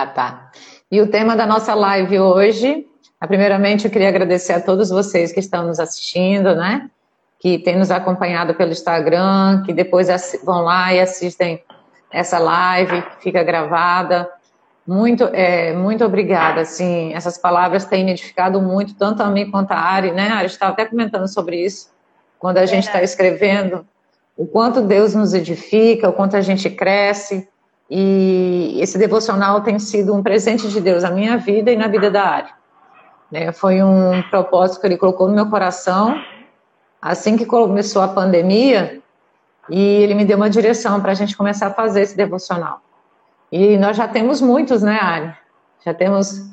Ah, 0.00 0.06
tá. 0.06 0.52
E 0.92 1.00
o 1.00 1.10
tema 1.10 1.34
da 1.34 1.44
nossa 1.44 1.74
live 1.74 2.20
hoje, 2.20 2.86
primeiramente 3.26 3.84
eu 3.84 3.90
queria 3.90 4.08
agradecer 4.08 4.52
a 4.52 4.60
todos 4.60 4.90
vocês 4.90 5.32
que 5.32 5.40
estão 5.40 5.66
nos 5.66 5.80
assistindo, 5.80 6.54
né? 6.54 6.88
Que 7.40 7.58
têm 7.58 7.76
nos 7.76 7.90
acompanhado 7.90 8.54
pelo 8.54 8.70
Instagram, 8.70 9.64
que 9.66 9.72
depois 9.72 10.06
vão 10.44 10.60
lá 10.60 10.94
e 10.94 11.00
assistem 11.00 11.64
essa 12.12 12.38
live, 12.38 13.02
que 13.02 13.24
fica 13.24 13.42
gravada. 13.42 14.30
Muito, 14.86 15.24
é, 15.32 15.72
muito 15.72 16.04
obrigada, 16.04 16.60
assim, 16.60 17.12
essas 17.12 17.36
palavras 17.36 17.84
têm 17.84 18.04
me 18.04 18.12
edificado 18.12 18.62
muito, 18.62 18.94
tanto 18.94 19.20
a 19.20 19.28
mim 19.28 19.50
quanto 19.50 19.72
a 19.72 19.78
Ari, 19.78 20.12
né? 20.12 20.28
A 20.28 20.36
Ari 20.36 20.46
estava 20.46 20.72
até 20.74 20.84
comentando 20.84 21.26
sobre 21.26 21.56
isso, 21.56 21.90
quando 22.38 22.58
a 22.58 22.66
gente 22.66 22.86
está 22.86 23.02
escrevendo, 23.02 23.84
o 24.36 24.46
quanto 24.46 24.80
Deus 24.80 25.12
nos 25.16 25.34
edifica, 25.34 26.08
o 26.08 26.12
quanto 26.12 26.36
a 26.36 26.40
gente 26.40 26.70
cresce, 26.70 27.48
e 27.90 28.78
esse 28.80 28.98
devocional 28.98 29.62
tem 29.62 29.78
sido 29.78 30.14
um 30.14 30.22
presente 30.22 30.68
de 30.68 30.80
Deus 30.80 31.02
na 31.02 31.10
minha 31.10 31.38
vida 31.38 31.70
e 31.70 31.76
na 31.76 31.88
vida 31.88 32.10
da 32.10 32.22
Ari. 32.22 32.50
Né? 33.30 33.52
Foi 33.52 33.82
um 33.82 34.22
propósito 34.30 34.80
que 34.80 34.86
ele 34.86 34.98
colocou 34.98 35.28
no 35.28 35.34
meu 35.34 35.48
coração, 35.48 36.22
assim 37.00 37.36
que 37.36 37.46
começou 37.46 38.02
a 38.02 38.08
pandemia, 38.08 39.00
e 39.70 39.80
ele 40.02 40.14
me 40.14 40.24
deu 40.24 40.36
uma 40.36 40.50
direção 40.50 41.00
para 41.00 41.12
a 41.12 41.14
gente 41.14 41.36
começar 41.36 41.68
a 41.68 41.74
fazer 41.74 42.02
esse 42.02 42.16
devocional. 42.16 42.80
E 43.50 43.78
nós 43.78 43.96
já 43.96 44.06
temos 44.06 44.40
muitos, 44.40 44.82
né, 44.82 44.98
Ari? 45.00 45.34
Já 45.84 45.94
temos 45.94 46.50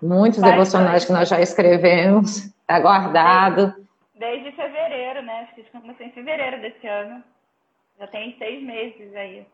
muitos 0.00 0.40
devocionais 0.40 1.04
que 1.04 1.12
nós 1.12 1.28
já 1.28 1.40
escrevemos, 1.40 2.46
está 2.46 2.80
guardado. 2.80 3.74
Desde, 4.14 4.44
desde, 4.44 4.52
fevereiro, 4.52 5.22
né? 5.22 5.42
Acho 5.42 5.54
que 5.54 5.62
começou 5.70 6.06
em 6.06 6.12
fevereiro 6.12 6.60
desse 6.60 6.86
ano. 6.86 7.22
Já 7.98 8.06
tem 8.06 8.34
seis 8.38 8.62
meses 8.62 9.14
aí. 9.14 9.46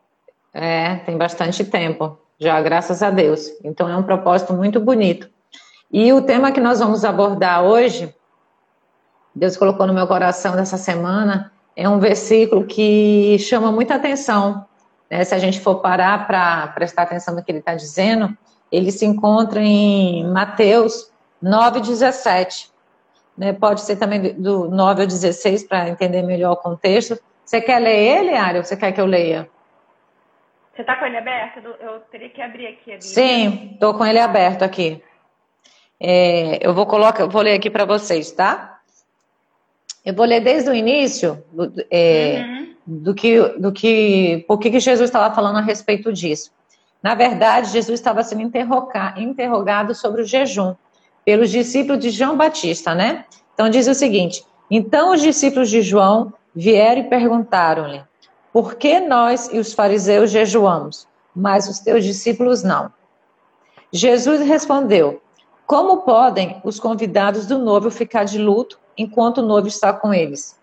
É, 0.58 0.96
tem 0.96 1.18
bastante 1.18 1.64
tempo, 1.64 2.18
já, 2.38 2.60
graças 2.62 3.02
a 3.02 3.10
Deus. 3.10 3.50
Então 3.62 3.88
é 3.88 3.96
um 3.96 4.02
propósito 4.02 4.54
muito 4.54 4.80
bonito. 4.80 5.28
E 5.92 6.12
o 6.12 6.22
tema 6.22 6.50
que 6.50 6.60
nós 6.60 6.78
vamos 6.80 7.04
abordar 7.04 7.62
hoje, 7.62 8.14
Deus 9.34 9.56
colocou 9.56 9.86
no 9.86 9.92
meu 9.92 10.06
coração 10.06 10.56
dessa 10.56 10.78
semana, 10.78 11.52
é 11.76 11.86
um 11.86 11.98
versículo 11.98 12.64
que 12.64 13.36
chama 13.38 13.70
muita 13.70 13.96
atenção 13.96 14.66
né, 15.10 15.24
se 15.24 15.34
a 15.34 15.38
gente 15.38 15.60
for 15.60 15.76
parar 15.76 16.26
para 16.26 16.66
prestar 16.68 17.02
atenção 17.02 17.34
no 17.34 17.42
que 17.42 17.50
ele 17.50 17.60
está 17.60 17.74
dizendo, 17.74 18.36
ele 18.70 18.90
se 18.90 19.06
encontra 19.06 19.60
em 19.60 20.24
Mateus 20.28 21.10
9, 21.40 21.80
17. 21.80 22.70
Né, 23.36 23.52
pode 23.52 23.82
ser 23.82 23.96
também 23.96 24.34
do 24.34 24.68
9 24.68 25.02
ao 25.02 25.06
16 25.06 25.64
para 25.64 25.88
entender 25.88 26.22
melhor 26.22 26.52
o 26.52 26.56
contexto. 26.56 27.18
Você 27.44 27.60
quer 27.60 27.78
ler 27.78 27.96
ele, 27.96 28.34
Ari, 28.34 28.58
ou 28.58 28.64
você 28.64 28.76
quer 28.76 28.92
que 28.92 29.00
eu 29.00 29.06
leia? 29.06 29.48
Você 30.76 30.82
está 30.82 30.96
com 30.96 31.06
ele 31.06 31.16
aberto? 31.16 31.60
Eu 31.80 32.00
teria 32.12 32.28
que 32.28 32.40
abrir 32.42 32.66
aqui 32.66 32.92
a 32.92 32.98
Bíblia. 32.98 33.00
Sim, 33.00 33.70
estou 33.72 33.94
com 33.94 34.04
ele 34.04 34.18
aberto 34.20 34.62
aqui. 34.62 35.02
É, 35.98 36.58
eu 36.60 36.74
vou 36.74 36.86
colocar, 36.86 37.26
vou 37.26 37.40
ler 37.40 37.54
aqui 37.54 37.70
para 37.70 37.86
vocês, 37.86 38.30
tá? 38.30 38.78
Eu 40.04 40.14
vou 40.14 40.26
ler 40.26 40.40
desde 40.40 40.68
o 40.68 40.74
início. 40.74 41.42
É, 41.90 42.44
uhum 42.46 42.56
do 42.86 43.14
que, 43.14 43.40
do 43.58 43.72
que 43.72 44.44
por 44.46 44.58
que 44.58 44.78
Jesus 44.78 45.08
estava 45.08 45.34
falando 45.34 45.56
a 45.56 45.60
respeito 45.60 46.12
disso. 46.12 46.52
Na 47.02 47.14
verdade, 47.14 47.72
Jesus 47.72 47.98
estava 47.98 48.22
sendo 48.22 48.42
interrogado 49.16 49.94
sobre 49.94 50.22
o 50.22 50.24
jejum 50.24 50.74
pelos 51.24 51.50
discípulos 51.50 52.00
de 52.00 52.10
João 52.10 52.36
Batista, 52.36 52.94
né? 52.94 53.24
Então 53.52 53.68
diz 53.68 53.88
o 53.88 53.94
seguinte: 53.94 54.44
Então 54.70 55.12
os 55.12 55.20
discípulos 55.20 55.68
de 55.68 55.82
João 55.82 56.32
vieram 56.54 57.02
e 57.02 57.04
perguntaram-lhe: 57.04 58.02
Por 58.56 58.76
que 58.76 59.00
nós 59.00 59.52
e 59.52 59.58
os 59.58 59.74
fariseus 59.74 60.30
jejuamos, 60.30 61.06
mas 61.34 61.68
os 61.68 61.78
teus 61.78 62.02
discípulos 62.02 62.62
não? 62.62 62.90
Jesus 63.92 64.40
respondeu: 64.40 65.20
Como 65.66 65.98
podem 65.98 66.58
os 66.64 66.80
convidados 66.80 67.44
do 67.44 67.58
noivo 67.58 67.90
ficar 67.90 68.24
de 68.24 68.38
luto 68.38 68.80
enquanto 68.96 69.42
o 69.42 69.46
noivo 69.46 69.68
está 69.68 69.92
com 69.92 70.14
eles? 70.14 70.58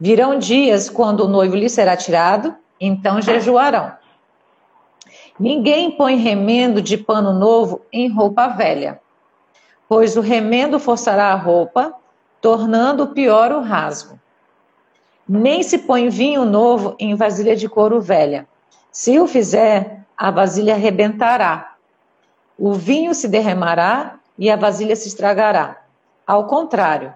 Virão 0.00 0.36
dias 0.36 0.90
quando 0.90 1.20
o 1.20 1.28
noivo 1.28 1.54
lhe 1.54 1.68
será 1.68 1.96
tirado, 1.96 2.56
então 2.80 3.22
jejuarão. 3.22 3.92
Ninguém 5.38 5.92
põe 5.92 6.16
remendo 6.16 6.82
de 6.82 6.98
pano 6.98 7.32
novo 7.32 7.82
em 7.92 8.08
roupa 8.08 8.48
velha, 8.48 9.00
pois 9.88 10.16
o 10.16 10.20
remendo 10.20 10.80
forçará 10.80 11.26
a 11.26 11.36
roupa, 11.36 11.94
tornando 12.40 13.06
pior 13.10 13.52
o 13.52 13.60
rasgo. 13.60 14.18
Nem 15.28 15.62
se 15.62 15.78
põe 15.78 16.08
vinho 16.08 16.44
novo 16.44 16.96
em 16.98 17.14
vasilha 17.14 17.54
de 17.54 17.68
couro 17.68 18.00
velha. 18.00 18.46
Se 18.90 19.18
o 19.18 19.26
fizer, 19.26 20.04
a 20.16 20.30
vasilha 20.30 20.74
arrebentará. 20.74 21.74
O 22.58 22.74
vinho 22.74 23.14
se 23.14 23.28
derramará 23.28 24.18
e 24.38 24.50
a 24.50 24.56
vasilha 24.56 24.96
se 24.96 25.08
estragará. 25.08 25.82
Ao 26.26 26.46
contrário, 26.46 27.12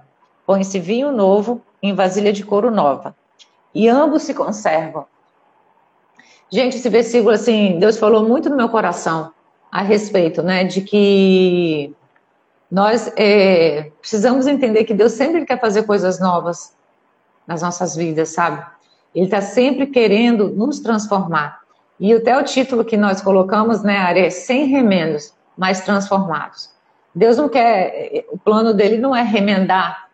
põe-se 0.47 0.79
vinho 0.79 1.13
novo 1.13 1.61
em 1.83 1.95
vasilha 1.95 2.33
de 2.33 2.45
couro 2.45 2.71
nova. 2.71 3.15
E 3.75 3.89
ambos 3.89 4.23
se 4.23 4.33
conservam. 4.33 5.07
Gente, 6.51 6.77
esse 6.77 6.89
versículo, 6.89 7.31
assim, 7.31 7.79
Deus 7.79 7.99
falou 7.99 8.27
muito 8.27 8.49
no 8.49 8.57
meu 8.57 8.69
coração 8.69 9.33
a 9.71 9.83
respeito, 9.83 10.43
né, 10.43 10.65
de 10.65 10.81
que 10.81 11.95
nós 12.71 13.13
é, 13.17 13.91
precisamos 14.01 14.47
entender 14.47 14.85
que 14.85 14.95
Deus 14.95 15.13
sempre 15.13 15.45
quer 15.45 15.61
fazer 15.61 15.83
coisas 15.83 16.21
novas 16.21 16.76
nas 17.47 17.63
nossas 17.63 17.95
vidas, 17.95 18.31
sabe? 18.31 18.65
Ele 19.15 19.27
está 19.27 19.41
sempre 19.41 19.87
querendo 19.87 20.49
nos 20.51 20.81
transformar. 20.81 21.61
E 21.99 22.13
até 22.13 22.37
o 22.39 22.45
título 22.45 22.85
que 22.85 22.97
nós 22.97 23.21
colocamos, 23.21 23.83
né, 23.83 23.97
Are, 23.99 24.21
é 24.21 24.31
sem 24.31 24.67
remendos, 24.67 25.33
mas 25.57 25.81
transformados. 25.81 26.71
Deus 27.15 27.39
não 27.39 27.49
quer, 27.49 28.27
o 28.31 28.37
plano 28.37 28.75
dele 28.75 28.99
não 28.99 29.17
é 29.17 29.23
remendar 29.23 30.09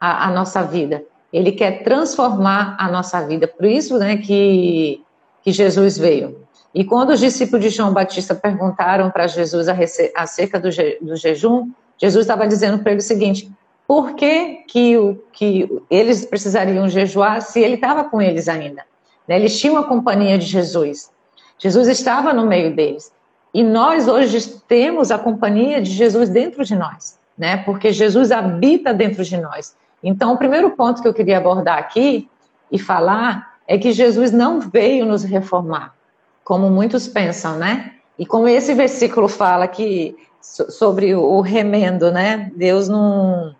a, 0.00 0.26
a 0.26 0.30
nossa 0.32 0.62
vida. 0.62 1.04
Ele 1.32 1.52
quer 1.52 1.84
transformar 1.84 2.76
a 2.78 2.90
nossa 2.90 3.24
vida. 3.24 3.46
Por 3.46 3.66
isso 3.66 3.98
né, 3.98 4.16
que, 4.16 5.00
que 5.42 5.52
Jesus 5.52 5.96
veio. 5.96 6.44
E 6.74 6.84
quando 6.84 7.10
os 7.10 7.20
discípulos 7.20 7.64
de 7.64 7.70
João 7.70 7.92
Batista 7.92 8.34
perguntaram 8.34 9.10
para 9.10 9.28
Jesus 9.28 9.68
acerca 10.16 10.58
do, 10.58 10.72
je, 10.72 10.98
do 11.00 11.14
jejum, 11.14 11.70
Jesus 11.96 12.24
estava 12.24 12.48
dizendo 12.48 12.80
para 12.80 12.90
ele 12.90 13.00
o 13.00 13.04
seguinte: 13.04 13.48
por 13.86 14.14
que, 14.14 14.64
que, 14.66 14.96
o, 14.96 15.22
que 15.32 15.68
eles 15.90 16.24
precisariam 16.24 16.88
jejuar 16.88 17.42
se 17.42 17.60
ele 17.60 17.74
estava 17.74 18.04
com 18.04 18.20
eles 18.20 18.48
ainda? 18.48 18.82
Né? 19.28 19.36
Eles 19.36 19.58
tinham 19.58 19.76
a 19.76 19.84
companhia 19.84 20.38
de 20.38 20.46
Jesus. 20.46 21.10
Jesus 21.58 21.88
estava 21.88 22.32
no 22.32 22.46
meio 22.46 22.74
deles. 22.74 23.12
E 23.52 23.62
nós 23.62 24.08
hoje 24.08 24.58
temos 24.66 25.10
a 25.10 25.18
companhia 25.18 25.80
de 25.80 25.90
Jesus 25.90 26.28
dentro 26.28 26.64
de 26.64 26.74
nós, 26.74 27.18
né? 27.38 27.58
Porque 27.58 27.92
Jesus 27.92 28.32
habita 28.32 28.92
dentro 28.92 29.22
de 29.22 29.36
nós. 29.36 29.76
Então, 30.02 30.34
o 30.34 30.36
primeiro 30.36 30.70
ponto 30.70 31.00
que 31.00 31.06
eu 31.06 31.14
queria 31.14 31.38
abordar 31.38 31.78
aqui 31.78 32.28
e 32.70 32.78
falar 32.80 33.54
é 33.66 33.78
que 33.78 33.92
Jesus 33.92 34.32
não 34.32 34.60
veio 34.60 35.06
nos 35.06 35.22
reformar, 35.22 35.94
como 36.42 36.68
muitos 36.68 37.06
pensam, 37.06 37.56
né? 37.56 37.92
E 38.18 38.26
como 38.26 38.48
esse 38.48 38.74
versículo 38.74 39.28
fala 39.28 39.68
que 39.68 40.16
sobre 40.40 41.14
o 41.14 41.40
remendo, 41.40 42.10
né? 42.10 42.50
Deus 42.56 42.88
não 42.88 43.54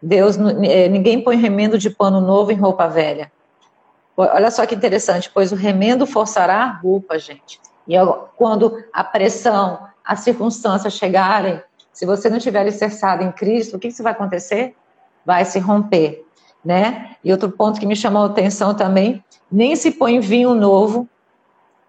Deus 0.00 0.36
é, 0.62 0.88
ninguém 0.88 1.22
põe 1.22 1.36
remendo 1.36 1.78
de 1.78 1.90
pano 1.90 2.20
novo 2.20 2.52
em 2.52 2.56
roupa 2.56 2.86
velha. 2.86 3.30
Olha 4.16 4.50
só 4.50 4.66
que 4.66 4.74
interessante, 4.74 5.30
pois 5.32 5.52
o 5.52 5.54
remendo 5.54 6.06
forçará 6.06 6.62
a 6.62 6.72
roupa, 6.72 7.18
gente. 7.18 7.60
E 7.86 7.94
quando 8.36 8.82
a 8.92 9.04
pressão, 9.04 9.86
as 10.04 10.20
circunstâncias 10.20 10.94
chegarem, 10.94 11.62
se 11.92 12.04
você 12.04 12.28
não 12.28 12.38
estiver 12.38 12.60
alicerçado 12.60 13.22
em 13.22 13.30
Cristo, 13.30 13.76
o 13.76 13.78
que, 13.78 13.92
que 13.92 14.02
vai 14.02 14.12
acontecer? 14.12 14.74
vai 15.28 15.44
se 15.44 15.58
romper, 15.58 16.24
né? 16.64 17.16
E 17.22 17.30
outro 17.30 17.50
ponto 17.50 17.78
que 17.78 17.84
me 17.84 17.94
chamou 17.94 18.22
a 18.22 18.26
atenção 18.26 18.74
também, 18.74 19.22
nem 19.52 19.76
se 19.76 19.90
põe 19.90 20.20
vinho 20.20 20.54
novo 20.54 21.06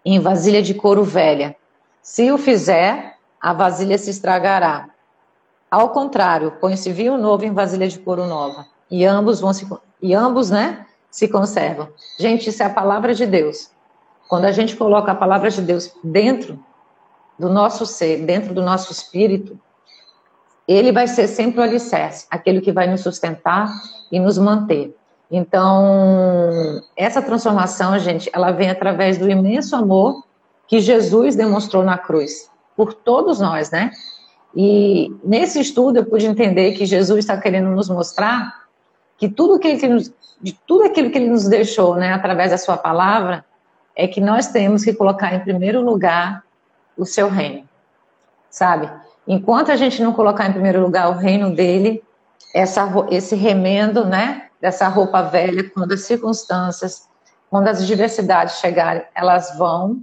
em 0.04 0.20
vasilha 0.20 0.62
de 0.62 0.74
couro 0.74 1.06
velha. 1.06 1.56
Se 2.02 2.30
o 2.34 2.38
fizer, 2.38 3.16
a 3.40 3.54
vasilha 3.54 3.98
se 3.98 4.10
estragará. 4.10 4.90
Ao 5.70 5.90
contrário, 5.90 6.54
põe-se 6.60 6.92
vinho 6.92 7.18
novo 7.18 7.46
em 7.46 7.54
vasilha 7.54 7.88
de 7.88 8.00
couro 8.00 8.26
nova, 8.26 8.66
e 8.90 9.06
ambos 9.06 9.40
vão 9.40 9.54
se 9.54 9.68
e 10.02 10.14
ambos, 10.14 10.50
né, 10.50 10.86
se 11.12 11.28
conservam. 11.28 11.90
Gente, 12.18 12.50
isso 12.50 12.64
é 12.64 12.66
a 12.66 12.70
palavra 12.70 13.14
de 13.14 13.26
Deus. 13.26 13.70
Quando 14.28 14.46
a 14.46 14.52
gente 14.52 14.76
coloca 14.76 15.12
a 15.12 15.16
palavra 15.16 15.50
de 15.50 15.62
Deus 15.62 15.92
dentro 16.04 16.60
do 17.38 17.50
nosso 17.50 17.86
ser, 17.86 18.26
dentro 18.26 18.54
do 18.54 18.62
nosso 18.62 18.92
espírito, 18.92 19.60
ele 20.68 20.92
vai 20.92 21.08
ser 21.08 21.28
sempre 21.28 21.60
o 21.60 21.64
alicerce, 21.64 22.28
aquele 22.30 22.62
que 22.62 22.72
vai 22.72 22.88
nos 22.88 23.02
sustentar 23.02 23.70
e 24.12 24.20
nos 24.20 24.38
manter. 24.38 24.96
Então, 25.32 26.82
essa 26.96 27.22
transformação, 27.22 27.98
gente, 28.00 28.30
ela 28.34 28.52
vem 28.52 28.70
através 28.70 29.18
do 29.18 29.30
imenso 29.30 29.76
amor 29.76 30.24
que 30.68 30.80
Jesus 30.80 31.36
demonstrou 31.36 31.84
na 31.84 31.98
cruz, 31.98 32.50
por 32.76 32.94
todos 32.94 33.40
nós, 33.40 33.72
né? 33.72 33.92
E 34.56 35.16
nesse 35.24 35.60
estudo 35.60 35.98
eu 35.98 36.06
pude 36.06 36.26
entender 36.26 36.74
que 36.74 36.86
Jesus 36.86 37.20
está 37.20 37.38
querendo 37.38 37.70
nos 37.70 37.90
mostrar 37.90 38.68
que 39.18 39.28
tudo, 39.28 39.60
que 39.60 39.68
ele, 39.68 40.14
de 40.42 40.54
tudo 40.66 40.86
aquilo 40.86 41.12
que 41.12 41.18
ele 41.18 41.30
nos 41.30 41.48
deixou, 41.48 41.96
né, 41.96 42.14
através 42.14 42.52
da 42.52 42.58
sua 42.58 42.78
palavra, 42.78 43.46
é 43.96 44.08
que 44.08 44.22
nós 44.22 44.48
temos 44.48 44.84
que 44.84 44.94
colocar 44.94 45.34
em 45.36 45.42
primeiro 45.42 45.82
lugar 45.82 46.44
o 46.98 47.06
seu 47.06 47.28
reino, 47.28 47.68
sabe? 48.50 48.90
Enquanto 49.28 49.72
a 49.72 49.76
gente 49.76 50.02
não 50.02 50.14
colocar 50.14 50.48
em 50.48 50.54
primeiro 50.54 50.82
lugar 50.82 51.10
o 51.10 51.18
reino 51.18 51.54
dele, 51.54 52.02
essa, 52.56 52.90
esse 53.12 53.36
remendo, 53.36 54.06
né, 54.06 54.48
dessa 54.60 54.88
roupa 54.88 55.22
velha, 55.22 55.70
quando 55.70 55.94
as 55.94 56.02
circunstâncias, 56.02 57.08
quando 57.50 57.68
as 57.68 57.86
diversidades 57.86 58.56
chegarem, 58.56 59.04
elas 59.14 59.58
vão 59.58 60.02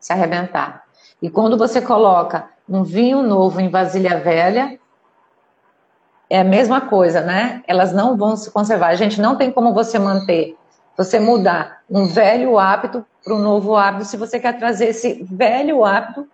se 0.00 0.12
arrebentar. 0.12 0.84
E 1.22 1.30
quando 1.30 1.56
você 1.56 1.80
coloca 1.80 2.48
um 2.70 2.84
vinho 2.84 3.20
novo 3.20 3.60
em 3.60 3.68
vasilha 3.68 4.20
velha, 4.20 4.78
é 6.30 6.38
a 6.38 6.44
mesma 6.44 6.80
coisa, 6.82 7.20
né? 7.20 7.62
Elas 7.66 7.92
não 7.92 8.16
vão 8.16 8.36
se 8.36 8.48
conservar. 8.52 8.88
A 8.88 8.94
gente 8.94 9.20
não 9.20 9.34
tem 9.34 9.50
como 9.50 9.74
você 9.74 9.98
manter, 9.98 10.56
você 10.96 11.18
mudar 11.18 11.80
um 11.90 12.06
velho 12.06 12.56
hábito 12.56 13.04
para 13.24 13.34
um 13.34 13.40
novo 13.40 13.74
hábito, 13.76 14.04
se 14.04 14.16
você 14.16 14.38
quer 14.38 14.56
trazer 14.56 14.86
esse 14.86 15.24
velho 15.24 15.84
hábito 15.84 16.28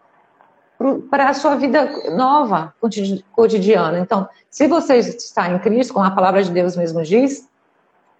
para 1.10 1.30
a 1.30 1.34
sua 1.34 1.56
vida 1.56 1.88
nova, 2.14 2.74
cotidiana. 3.32 3.98
Então, 3.98 4.28
se 4.50 4.68
você 4.68 4.96
está 4.98 5.50
em 5.50 5.58
Cristo, 5.58 5.94
como 5.94 6.04
a 6.04 6.10
palavra 6.10 6.44
de 6.44 6.50
Deus 6.50 6.76
mesmo 6.76 7.02
diz, 7.02 7.48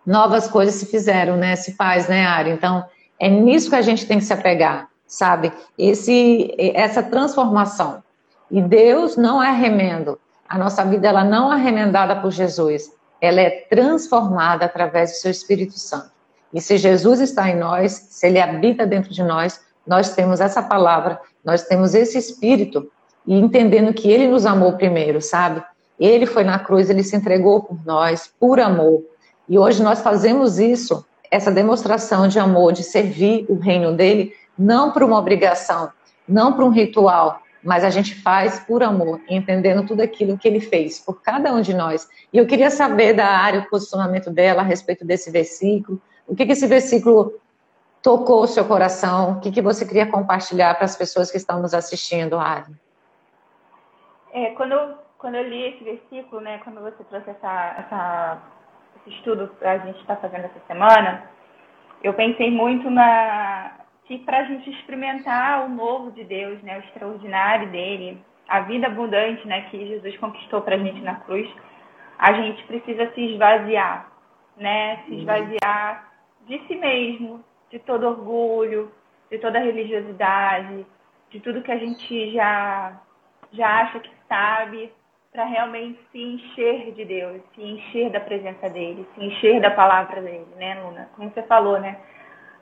novas 0.07 0.49
coisas 0.49 0.77
se 0.77 0.87
fizeram, 0.87 1.37
né? 1.37 1.55
Se 1.55 1.75
faz, 1.75 2.09
né, 2.09 2.25
Ari? 2.27 2.51
Então, 2.51 2.83
é 3.21 3.29
nisso 3.29 3.69
que 3.69 3.77
a 3.77 3.83
gente 3.83 4.07
tem 4.07 4.19
que 4.19 4.25
se 4.25 4.33
apegar, 4.33 4.89
sabe? 5.07 5.53
Esse, 5.77 6.55
essa 6.59 7.03
transformação. 7.03 8.06
E 8.51 8.61
Deus 8.61 9.17
não 9.17 9.43
é 9.43 9.53
remendo. 9.53 10.19
A 10.49 10.57
nossa 10.59 10.85
vida 10.85 11.09
ela 11.09 11.25
não 11.25 11.53
é 11.53 11.57
remendada 11.57 12.17
por 12.17 12.31
Jesus. 12.31 12.93
Ela 13.21 13.41
é 13.41 13.51
transformada 13.69 14.67
através 14.67 15.13
do 15.13 15.17
seu 15.17 15.31
Espírito 15.31 15.79
Santo. 15.79 16.11
E 16.53 16.61
se 16.61 16.79
Jesus 16.79 17.21
está 17.21 17.51
em 17.51 17.57
nós, 17.57 17.93
se 17.93 18.27
ele 18.27 18.41
habita 18.41 18.87
dentro 18.87 19.13
de 19.13 19.23
nós, 19.23 19.61
nós 19.87 20.15
temos 20.15 20.41
essa 20.41 20.63
palavra, 20.63 21.21
nós 21.45 21.65
temos 21.65 21.95
esse 21.95 22.19
espírito 22.19 22.91
e 23.27 23.35
entendendo 23.35 23.93
que 23.93 24.11
ele 24.11 24.29
nos 24.29 24.47
amou 24.47 24.73
primeiro, 24.73 25.21
sabe? 25.21 25.63
Ele 25.99 26.27
foi 26.27 26.45
na 26.45 26.59
cruz, 26.59 26.91
ele 26.91 27.03
se 27.03 27.17
entregou 27.17 27.63
por 27.63 27.79
nós, 27.85 28.31
por 28.39 28.61
amor. 28.61 29.03
E 29.49 29.59
hoje 29.59 29.83
nós 29.83 30.01
fazemos 30.01 30.59
isso, 30.59 31.05
essa 31.31 31.51
demonstração 31.51 32.29
de 32.29 32.39
amor, 32.39 32.73
de 32.73 32.83
servir 32.83 33.47
o 33.49 33.59
reino 33.59 33.93
dele, 33.93 34.33
não 34.59 34.91
por 34.91 35.03
uma 35.03 35.19
obrigação, 35.19 35.91
não 36.29 36.53
por 36.53 36.65
um 36.65 36.71
ritual, 36.71 37.41
mas 37.67 37.85
a 37.85 37.91
gente 37.91 38.15
faz 38.15 38.61
por 38.61 38.83
amor, 38.83 39.21
entendendo 39.29 39.87
tudo 39.87 40.01
aquilo 40.01 40.39
que 40.39 40.47
ele 40.47 40.61
fez 40.61 41.01
por 41.01 41.21
cada 41.21 41.53
um 41.53 41.61
de 41.61 41.75
nós. 41.75 42.09
E 42.33 42.39
eu 42.39 42.47
queria 42.47 42.71
saber 42.71 43.13
da 43.13 43.27
área, 43.27 43.61
o 43.61 43.69
posicionamento 43.69 44.31
dela 44.31 44.63
a 44.63 44.65
respeito 44.65 45.05
desse 45.05 45.31
versículo, 45.31 46.01
o 46.27 46.35
que, 46.35 46.47
que 46.47 46.53
esse 46.53 46.67
versículo 46.67 47.41
tocou 48.01 48.43
o 48.43 48.47
seu 48.47 48.65
coração, 48.65 49.33
o 49.33 49.41
que, 49.41 49.51
que 49.51 49.61
você 49.61 49.85
queria 49.85 50.07
compartilhar 50.07 50.75
para 50.77 50.85
as 50.85 50.97
pessoas 50.97 51.31
que 51.31 51.37
estão 51.37 51.61
nos 51.61 51.75
assistindo, 51.75 52.39
Ari? 52.39 52.73
É, 54.33 54.51
quando, 54.51 54.95
quando 55.19 55.35
eu 55.35 55.49
li 55.49 55.63
esse 55.65 55.83
versículo, 55.83 56.41
né, 56.41 56.59
quando 56.63 56.81
você 56.81 57.03
trouxe 57.11 57.31
essa, 57.31 57.75
essa, 57.79 58.39
esse 59.01 59.17
estudo 59.17 59.49
para 59.59 59.73
a 59.73 59.79
gente 59.79 59.99
estar 60.01 60.17
tá 60.17 60.21
fazendo 60.21 60.45
essa 60.45 60.61
semana, 60.69 61.29
eu 62.03 62.15
pensei 62.15 62.51
muito 62.51 62.89
na 62.89 63.73
que 64.07 64.19
para 64.19 64.39
a 64.39 64.45
gente 64.45 64.71
experimentar 64.71 65.65
o 65.67 65.69
novo 65.69 66.11
de 66.13 66.25
Deus, 66.25 66.63
né, 66.63 66.79
o 66.79 66.81
extraordinário 66.81 67.69
dele, 67.71 68.19
a 68.49 68.61
vida 68.61 68.87
abundante, 68.87 69.47
né, 69.47 69.63
que 69.63 69.87
Jesus 69.87 70.17
conquistou 70.19 70.63
para 70.63 70.77
a 70.77 70.79
gente 70.79 71.01
na 71.01 71.17
cruz, 71.17 71.49
a 72.19 72.33
gente 72.33 72.63
precisa 72.65 73.13
se 73.13 73.21
esvaziar, 73.33 74.11
né, 74.57 75.03
se 75.05 75.15
esvaziar 75.17 76.13
de 76.47 76.59
si 76.67 76.77
mesmo, 76.77 77.45
de 77.71 77.79
todo 77.81 78.07
orgulho, 78.07 78.93
de 79.31 79.39
toda 79.39 79.59
religiosidade, 79.59 80.87
de 81.31 81.41
tudo 81.41 81.63
que 81.63 81.73
a 81.73 81.79
gente 81.79 82.33
já 82.33 83.01
já 83.53 83.83
acha 83.83 84.01
que 84.01 84.11
sabe, 84.29 84.93
para 85.33 85.45
realmente 85.45 85.99
se 86.11 86.19
encher 86.19 86.93
de 86.93 87.05
Deus, 87.05 87.43
se 87.55 87.63
encher 87.63 88.11
da 88.11 88.21
presença 88.21 88.69
dele, 88.71 89.07
se 89.15 89.25
encher 89.25 89.61
da 89.61 89.71
palavra 89.71 90.21
dele, 90.21 90.47
né, 90.57 90.81
Luna? 90.83 91.11
Como 91.15 91.31
você 91.31 91.43
falou, 91.43 91.79
né? 91.79 91.99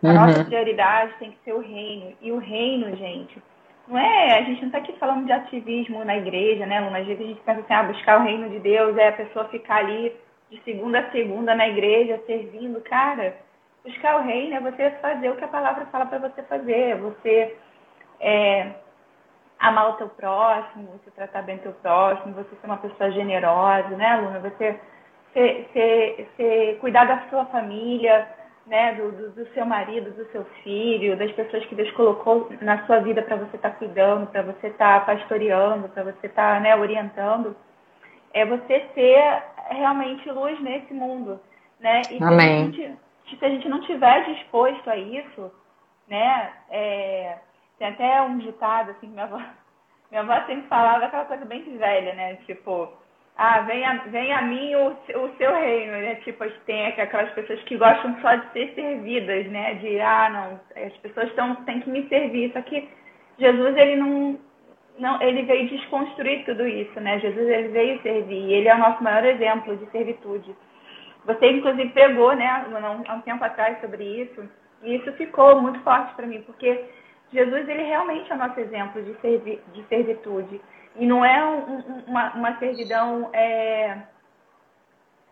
A 0.05 0.09
uhum. 0.09 0.15
nossa 0.15 0.45
prioridade 0.45 1.15
tem 1.19 1.31
que 1.31 1.39
ser 1.45 1.55
o 1.55 1.61
reino. 1.61 2.15
E 2.21 2.31
o 2.31 2.37
reino, 2.37 2.95
gente, 2.95 3.43
não 3.89 3.99
é. 3.99 4.39
A 4.39 4.43
gente 4.43 4.61
não 4.61 4.67
está 4.67 4.79
aqui 4.79 4.93
falando 4.99 5.25
de 5.25 5.33
ativismo 5.33 6.05
na 6.05 6.17
igreja, 6.17 6.67
né, 6.67 6.81
Luna? 6.81 6.99
Às 6.99 7.07
vezes 7.07 7.25
a 7.25 7.29
gente 7.29 7.41
pensa 7.41 7.61
assim, 7.61 7.75
ah, 7.75 7.83
buscar 7.85 8.21
o 8.21 8.25
reino 8.25 8.51
de 8.51 8.59
Deus 8.59 8.97
é 8.99 9.09
a 9.09 9.13
pessoa 9.13 9.49
ficar 9.49 9.77
ali 9.77 10.15
de 10.51 10.61
segunda 10.63 10.99
a 11.01 11.11
segunda 11.11 11.55
na 11.55 11.67
igreja 11.69 12.21
servindo. 12.27 12.83
Cara, 12.83 13.35
buscar 13.83 14.21
o 14.21 14.25
reino 14.25 14.57
é 14.57 14.61
você 14.61 14.91
fazer 15.01 15.31
o 15.31 15.37
que 15.37 15.45
a 15.45 15.49
palavra 15.49 15.87
fala 15.87 16.05
para 16.05 16.19
você 16.19 16.43
fazer. 16.43 16.91
É 16.91 16.97
você 16.97 17.57
é, 18.21 18.73
amar 19.59 19.89
o 19.89 19.93
teu 19.95 20.11
próximo, 20.11 21.01
você 21.03 21.11
tratar 21.13 21.43
bem 21.43 21.57
o 21.57 21.61
teu 21.61 21.73
próximo, 21.73 22.35
você 22.35 22.55
ser 22.57 22.67
uma 22.67 22.77
pessoa 22.77 23.11
generosa, 23.11 23.89
né, 23.97 24.17
Luna? 24.17 24.41
Você 24.41 24.79
ser, 25.33 25.69
ser, 25.73 26.29
ser, 26.37 26.79
cuidar 26.79 27.07
da 27.07 27.23
sua 27.31 27.47
família 27.47 28.29
né, 28.67 28.95
do, 28.95 29.13
do, 29.13 29.31
do, 29.33 29.47
seu 29.53 29.67
marido, 29.67 30.11
do 30.13 30.25
seu 30.33 30.45
filho, 30.63 31.17
das 31.17 31.31
pessoas 31.33 31.65
que 31.67 31.75
Deus 31.75 31.91
colocou 31.93 32.51
na 32.63 32.85
sua 32.87 33.01
vida 33.01 33.23
para 33.23 33.37
você 33.37 33.57
estar 33.57 33.71
tá 33.71 33.77
cuidando, 33.77 34.27
para 34.29 34.43
você 34.43 34.69
estar 34.69 35.01
tá 35.01 35.07
pastoreando, 35.15 35.89
para 35.91 36.05
você 36.05 36.27
estar 36.27 36.55
tá, 36.55 36.61
né, 36.61 36.75
orientando, 36.77 37.55
é 38.33 38.45
você 38.45 38.89
ser 38.95 39.43
realmente 39.71 40.31
luz 40.31 40.59
nesse 40.61 40.93
mundo, 40.95 41.39
né? 41.79 42.03
E 42.11 42.23
Amém. 42.23 42.73
Se 42.73 42.83
a, 42.83 42.87
gente, 42.87 42.99
se 43.39 43.45
a 43.45 43.49
gente 43.49 43.69
não 43.69 43.81
tiver 43.83 44.25
disposto 44.25 44.89
a 44.89 44.97
isso, 44.97 45.53
né, 46.09 46.53
é, 46.71 47.39
tem 47.79 47.89
até 47.89 48.23
um 48.23 48.39
ditado 48.39 48.93
assim, 48.93 49.09
minha 49.09 49.25
avó, 49.25 49.41
minha 50.11 50.23
avó 50.23 50.47
sempre 50.47 50.67
falava 50.69 51.05
aquela 51.05 51.27
coisa 51.27 51.45
bem 51.45 51.63
velha, 51.77 52.15
né, 52.15 52.37
tipo 52.47 52.91
ah, 53.37 53.61
vem 53.63 53.85
a, 53.85 54.39
a 54.39 54.43
mim 54.43 54.75
o, 54.77 54.89
o 54.91 55.37
seu 55.37 55.53
reino, 55.55 55.93
né? 55.93 56.15
Tipo, 56.17 56.49
tem 56.67 56.87
aquelas 56.87 57.31
pessoas 57.33 57.61
que 57.65 57.77
gostam 57.77 58.17
só 58.21 58.35
de 58.37 58.53
ser 58.53 58.75
servidas, 58.75 59.47
né? 59.47 59.75
De, 59.75 60.01
ah, 60.01 60.31
não, 60.31 60.85
as 60.85 60.97
pessoas 60.99 61.33
tão, 61.35 61.57
têm 61.65 61.81
que 61.81 61.91
me 61.91 62.09
servir. 62.09 62.53
Só 62.53 62.63
que 62.63 62.89
Jesus, 63.39 63.77
ele 63.77 63.97
não, 63.97 64.39
não, 64.99 65.21
ele 65.21 65.43
veio 65.43 65.69
desconstruir 65.69 66.45
tudo 66.45 66.67
isso, 66.67 67.01
né? 67.01 67.19
Jesus, 67.19 67.49
ele 67.49 67.69
veio 67.69 68.01
servir. 68.03 68.53
Ele 68.53 68.69
é 68.69 68.75
o 68.75 68.79
nosso 68.79 69.03
maior 69.03 69.25
exemplo 69.25 69.77
de 69.77 69.91
servitude. 69.91 70.55
Você, 71.27 71.51
inclusive, 71.51 71.89
pegou, 71.91 72.35
né, 72.37 72.47
há 73.09 73.15
um 73.15 73.21
tempo 73.23 73.43
atrás 73.43 73.81
sobre 73.81 74.05
isso, 74.05 74.49
e 74.83 74.97
isso 74.97 75.11
ficou 75.15 75.61
muito 75.61 75.81
forte 75.81 76.15
para 76.15 76.27
mim, 76.27 76.43
porque 76.43 76.85
Jesus, 77.33 77.69
ele 77.69 77.83
realmente 77.83 78.31
é 78.31 78.35
o 78.35 78.39
nosso 78.39 78.61
exemplo 78.61 79.03
de, 79.03 79.15
servi 79.21 79.59
de 79.73 79.83
servitude. 79.85 80.61
E 80.97 81.07
não 81.07 81.25
é 81.25 81.45
um, 81.45 82.03
uma, 82.07 82.33
uma 82.35 82.59
servidão 82.59 83.31
é, 83.33 83.99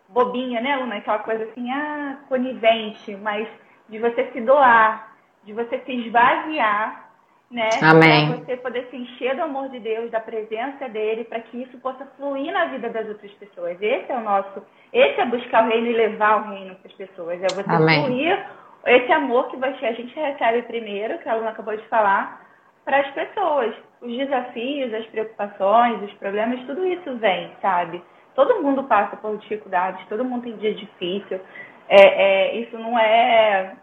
bobinha, 0.08 0.60
né, 0.60 0.76
Luna? 0.76 0.96
Aquela 0.96 1.20
coisa 1.20 1.44
assim, 1.44 1.70
ah, 1.70 2.18
conivente, 2.28 3.16
mas 3.16 3.48
de 3.88 3.98
você 3.98 4.30
se 4.32 4.40
doar, 4.40 5.14
de 5.44 5.52
você 5.52 5.78
se 5.80 5.92
esvaziar, 5.92 7.10
né? 7.50 7.68
Amém. 7.82 8.28
Para 8.28 8.36
você 8.38 8.56
poder 8.56 8.88
se 8.90 8.96
encher 8.96 9.36
do 9.36 9.42
amor 9.42 9.68
de 9.68 9.78
Deus, 9.78 10.10
da 10.10 10.20
presença 10.20 10.88
dele, 10.88 11.24
para 11.24 11.40
que 11.40 11.62
isso 11.62 11.78
possa 11.78 12.06
fluir 12.16 12.52
na 12.52 12.66
vida 12.66 12.88
das 12.88 13.06
outras 13.06 13.30
pessoas. 13.32 13.80
Esse 13.80 14.10
é 14.10 14.16
o 14.16 14.22
nosso, 14.22 14.62
esse 14.92 15.20
é 15.20 15.26
buscar 15.26 15.64
o 15.64 15.68
reino 15.68 15.88
e 15.88 15.92
levar 15.92 16.42
o 16.42 16.50
reino 16.50 16.74
para 16.76 16.90
as 16.90 16.96
pessoas. 16.96 17.42
É 17.42 17.46
você 17.48 17.70
Amém. 17.70 18.04
fluir 18.04 18.46
esse 18.86 19.12
amor 19.12 19.48
que 19.48 19.86
a 19.86 19.92
gente 19.92 20.14
recebe 20.14 20.62
primeiro, 20.62 21.18
que 21.18 21.28
a 21.28 21.34
Luna 21.34 21.50
acabou 21.50 21.76
de 21.76 21.86
falar, 21.88 22.40
para 22.84 22.98
as 23.00 23.10
pessoas. 23.12 23.74
Os 24.02 24.16
desafios, 24.16 24.92
as 24.92 25.06
preocupações, 25.06 26.02
os 26.02 26.12
problemas, 26.14 26.60
tudo 26.66 26.84
isso 26.84 27.16
vem, 27.18 27.52
sabe? 27.62 28.02
Todo 28.34 28.62
mundo 28.62 28.84
passa 28.84 29.16
por 29.16 29.36
dificuldades, 29.38 30.04
todo 30.08 30.24
mundo 30.24 30.42
tem 30.42 30.56
dia 30.56 30.74
difícil. 30.74 31.40
É, 31.88 32.00
é, 32.00 32.56
isso 32.56 32.76
não 32.78 32.98
é 32.98 33.74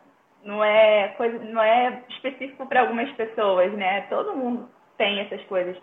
não 0.44 0.64
é 0.64 1.10
coisa, 1.18 1.38
não 1.46 1.62
é 1.62 2.02
específico 2.10 2.66
para 2.66 2.82
algumas 2.82 3.10
pessoas, 3.12 3.72
né? 3.74 4.02
Todo 4.10 4.36
mundo 4.36 4.70
tem 4.98 5.20
essas 5.20 5.42
coisas. 5.44 5.76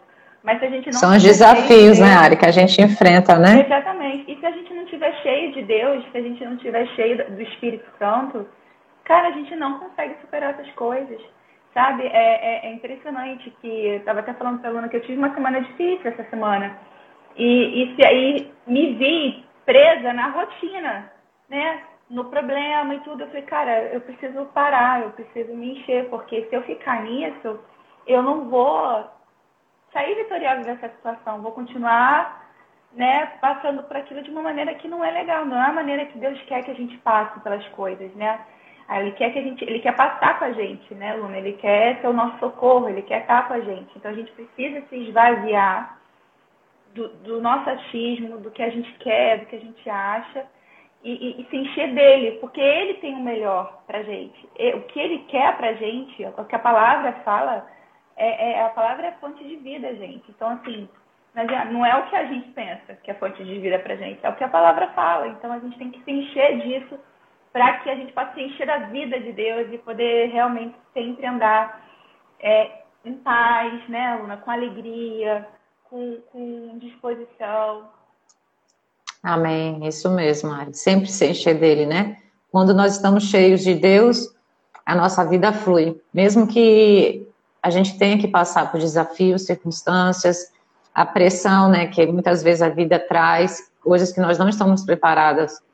Mas 0.42 0.58
se 0.60 0.66
a 0.66 0.70
gente 0.70 0.86
não 0.86 0.92
São 0.92 1.16
os 1.16 1.22
desafios, 1.22 1.98
né, 1.98 2.14
Ari, 2.14 2.36
que 2.36 2.46
a 2.46 2.52
gente 2.52 2.80
enfrenta, 2.80 3.38
né? 3.38 3.64
Exatamente. 3.66 4.30
E 4.30 4.38
se 4.38 4.46
a 4.46 4.50
gente 4.52 4.72
não 4.72 4.84
tiver 4.86 5.12
cheio 5.22 5.52
de 5.52 5.62
Deus, 5.62 6.04
se 6.12 6.18
a 6.18 6.22
gente 6.22 6.44
não 6.44 6.56
tiver 6.56 6.86
cheio 6.88 7.30
do 7.30 7.42
Espírito 7.42 7.84
Santo, 7.98 8.46
cara, 9.04 9.28
a 9.28 9.32
gente 9.32 9.54
não 9.56 9.78
consegue 9.78 10.14
superar 10.20 10.50
essas 10.50 10.70
coisas. 10.72 11.20
Sabe, 11.76 12.06
é, 12.06 12.08
é, 12.08 12.66
é 12.68 12.72
impressionante 12.72 13.50
que 13.60 13.68
eu 13.68 13.98
estava 13.98 14.20
até 14.20 14.32
falando 14.32 14.60
para 14.60 14.70
a 14.70 14.72
Luna 14.72 14.88
que 14.88 14.96
eu 14.96 15.02
tive 15.02 15.18
uma 15.18 15.34
semana 15.34 15.60
difícil 15.60 16.10
essa 16.10 16.24
semana. 16.30 16.74
E, 17.36 17.82
e 17.82 17.94
se 17.94 18.06
aí 18.06 18.50
me 18.66 18.94
vi 18.94 19.44
presa 19.66 20.10
na 20.14 20.28
rotina, 20.30 21.12
né? 21.50 21.82
No 22.08 22.24
problema 22.30 22.94
e 22.94 23.00
tudo. 23.00 23.24
Eu 23.24 23.26
falei, 23.26 23.42
cara, 23.42 23.82
eu 23.92 24.00
preciso 24.00 24.46
parar, 24.54 25.02
eu 25.02 25.10
preciso 25.10 25.52
me 25.54 25.72
encher, 25.78 26.08
porque 26.08 26.46
se 26.48 26.56
eu 26.56 26.62
ficar 26.62 27.02
nisso, 27.02 27.60
eu 28.06 28.22
não 28.22 28.48
vou 28.48 29.04
sair 29.92 30.14
vitoriosa 30.14 30.62
dessa 30.62 30.88
situação, 30.88 31.42
vou 31.42 31.52
continuar 31.52 32.42
né, 32.94 33.26
passando 33.42 33.82
por 33.82 33.98
aquilo 33.98 34.22
de 34.22 34.30
uma 34.30 34.40
maneira 34.40 34.74
que 34.76 34.88
não 34.88 35.04
é 35.04 35.10
legal, 35.10 35.44
não 35.44 35.62
é 35.62 35.66
a 35.66 35.72
maneira 35.74 36.06
que 36.06 36.16
Deus 36.16 36.40
quer 36.44 36.62
que 36.62 36.70
a 36.70 36.74
gente 36.74 36.96
passe 36.98 37.38
pelas 37.40 37.68
coisas, 37.68 38.10
né? 38.14 38.40
Ele 38.88 39.12
quer 39.12 39.32
que 39.32 39.38
a 39.38 39.42
gente, 39.42 39.64
ele 39.64 39.80
quer 39.80 39.96
passar 39.96 40.38
com 40.38 40.44
a 40.44 40.52
gente, 40.52 40.94
né, 40.94 41.14
Luna? 41.14 41.36
Ele 41.38 41.54
quer 41.54 42.00
ser 42.00 42.06
o 42.06 42.12
nosso 42.12 42.38
socorro, 42.38 42.88
ele 42.88 43.02
quer 43.02 43.22
estar 43.22 43.48
com 43.48 43.54
a 43.54 43.60
gente. 43.60 43.90
Então 43.96 44.10
a 44.10 44.14
gente 44.14 44.30
precisa 44.32 44.80
se 44.88 44.96
esvaziar 44.96 45.98
do, 46.94 47.08
do 47.08 47.40
nosso 47.40 47.68
achismo, 47.68 48.38
do 48.38 48.50
que 48.50 48.62
a 48.62 48.70
gente 48.70 48.90
quer, 48.98 49.40
do 49.40 49.46
que 49.46 49.56
a 49.56 49.60
gente 49.60 49.90
acha, 49.90 50.46
e, 51.02 51.12
e, 51.12 51.42
e 51.42 51.46
se 51.50 51.56
encher 51.56 51.94
dele, 51.94 52.38
porque 52.40 52.60
ele 52.60 52.94
tem 52.94 53.14
o 53.14 53.20
melhor 53.20 53.82
pra 53.86 54.02
gente. 54.02 54.48
E, 54.58 54.72
o 54.74 54.82
que 54.82 55.00
ele 55.00 55.18
quer 55.28 55.56
pra 55.56 55.74
gente, 55.74 56.24
o 56.24 56.44
que 56.44 56.54
a 56.54 56.60
palavra 56.60 57.12
fala, 57.24 57.66
é, 58.16 58.52
é, 58.52 58.64
a 58.64 58.68
palavra 58.70 59.08
é 59.08 59.12
fonte 59.12 59.42
de 59.44 59.56
vida, 59.56 59.94
gente. 59.96 60.24
Então, 60.30 60.48
assim, 60.48 60.88
não 61.70 61.84
é 61.84 61.94
o 61.96 62.06
que 62.06 62.16
a 62.16 62.24
gente 62.24 62.48
pensa 62.50 62.94
que 63.02 63.10
é 63.10 63.14
fonte 63.14 63.44
de 63.44 63.58
vida 63.58 63.78
pra 63.80 63.96
gente, 63.96 64.24
é 64.24 64.28
o 64.28 64.36
que 64.36 64.44
a 64.44 64.48
palavra 64.48 64.88
fala. 64.88 65.28
Então 65.28 65.52
a 65.52 65.58
gente 65.58 65.76
tem 65.76 65.90
que 65.90 66.02
se 66.02 66.10
encher 66.10 66.60
disso 66.60 66.98
para 67.56 67.78
que 67.78 67.88
a 67.88 67.94
gente 67.94 68.12
possa 68.12 68.34
se 68.34 68.42
encher 68.42 68.66
da 68.66 68.80
vida 68.80 69.18
de 69.18 69.32
Deus 69.32 69.72
e 69.72 69.78
poder 69.78 70.28
realmente 70.28 70.76
sempre 70.92 71.24
andar 71.24 71.82
é, 72.38 72.82
em 73.02 73.14
paz, 73.14 73.88
né, 73.88 74.18
Luna? 74.20 74.36
Com 74.36 74.50
alegria, 74.50 75.48
com, 75.84 76.18
com 76.30 76.76
disposição. 76.78 77.84
Amém, 79.22 79.88
isso 79.88 80.10
mesmo, 80.10 80.52
Ari. 80.52 80.74
Sempre 80.74 81.08
se 81.08 81.30
encher 81.30 81.58
dele, 81.58 81.86
né? 81.86 82.18
Quando 82.52 82.74
nós 82.74 82.92
estamos 82.92 83.24
cheios 83.24 83.62
de 83.62 83.74
Deus, 83.74 84.28
a 84.84 84.94
nossa 84.94 85.24
vida 85.24 85.50
flui. 85.50 85.98
Mesmo 86.12 86.46
que 86.46 87.26
a 87.62 87.70
gente 87.70 87.96
tenha 87.96 88.18
que 88.18 88.28
passar 88.28 88.70
por 88.70 88.78
desafios, 88.78 89.46
circunstâncias, 89.46 90.52
a 90.94 91.06
pressão, 91.06 91.70
né, 91.70 91.86
que 91.86 92.04
muitas 92.04 92.42
vezes 92.42 92.60
a 92.60 92.68
vida 92.68 92.98
traz, 92.98 93.72
coisas 93.80 94.12
que 94.12 94.20
nós 94.20 94.36
não 94.36 94.46
estamos 94.46 94.84
preparadas 94.84 95.64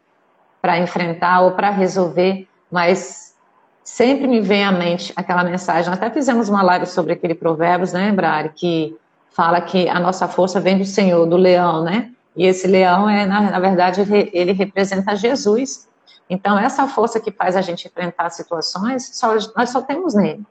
para 0.63 0.79
enfrentar 0.79 1.41
ou 1.41 1.51
para 1.51 1.71
resolver, 1.71 2.49
mas 2.71 3.35
sempre 3.83 4.29
me 4.29 4.41
vem 4.41 4.65
à 4.65 4.71
mente 4.71 5.13
aquela 5.17 5.43
mensagem. 5.43 5.93
Até 5.93 6.09
fizemos 6.09 6.49
uma 6.49 6.63
live 6.63 6.87
sobre 6.87 7.15
aquele 7.15 7.35
Provérbios, 7.35 7.93
né, 7.93 8.15
que 8.55 8.97
fala 9.33 9.61
que 9.61 9.89
a 9.89 9.99
nossa 9.99 10.29
força 10.29 10.61
vem 10.61 10.79
do 10.79 10.85
Senhor, 10.85 11.27
do 11.27 11.37
leão, 11.37 11.83
né? 11.83 12.13
E 12.37 12.47
esse 12.47 12.67
leão 12.67 13.09
é, 13.09 13.27
na, 13.27 13.41
na 13.51 13.59
verdade, 13.59 14.03
ele 14.33 14.53
representa 14.53 15.17
Jesus. 15.17 15.89
Então, 16.31 16.59
essa 16.59 16.87
força 16.87 17.21
que 17.21 17.31
faz 17.31 17.57
a 17.57 17.61
gente 17.61 17.87
enfrentar 17.87 18.31
situações, 18.31 19.11
só, 19.15 19.35
nós 19.57 19.71
só 19.71 19.83
temos 19.83 20.15
nele. 20.15 20.43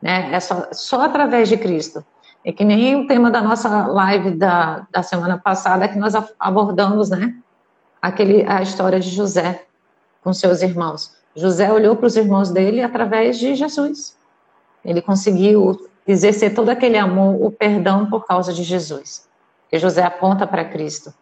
Né? 0.00 0.32
É 0.32 0.38
só, 0.38 0.68
só 0.72 1.02
através 1.02 1.48
de 1.48 1.56
Cristo. 1.56 2.04
É 2.44 2.52
que 2.52 2.64
nem 2.64 2.94
o 2.94 3.06
tema 3.08 3.30
da 3.30 3.40
nossa 3.40 3.86
live 3.86 4.30
da, 4.30 4.86
da 4.92 5.02
semana 5.02 5.38
passada 5.38 5.88
que 5.88 5.98
nós 5.98 6.14
abordamos, 6.38 7.10
né? 7.10 7.34
Aquele, 8.00 8.44
a 8.46 8.62
história 8.62 9.00
de 9.00 9.10
José 9.10 9.64
com 10.22 10.32
seus 10.32 10.62
irmãos. 10.62 11.16
José 11.34 11.72
olhou 11.72 11.96
para 11.96 12.06
os 12.06 12.16
irmãos 12.16 12.50
dele 12.50 12.82
através 12.82 13.38
de 13.38 13.54
Jesus. 13.54 14.16
Ele 14.84 15.00
conseguiu 15.00 15.88
exercer 16.06 16.54
todo 16.54 16.68
aquele 16.70 16.96
amor, 16.96 17.40
o 17.44 17.50
perdão 17.50 18.06
por 18.06 18.26
causa 18.26 18.52
de 18.52 18.62
Jesus. 18.62 19.28
Que 19.70 19.78
José 19.78 20.02
aponta 20.02 20.46
para 20.46 20.64
Cristo. 20.64 21.12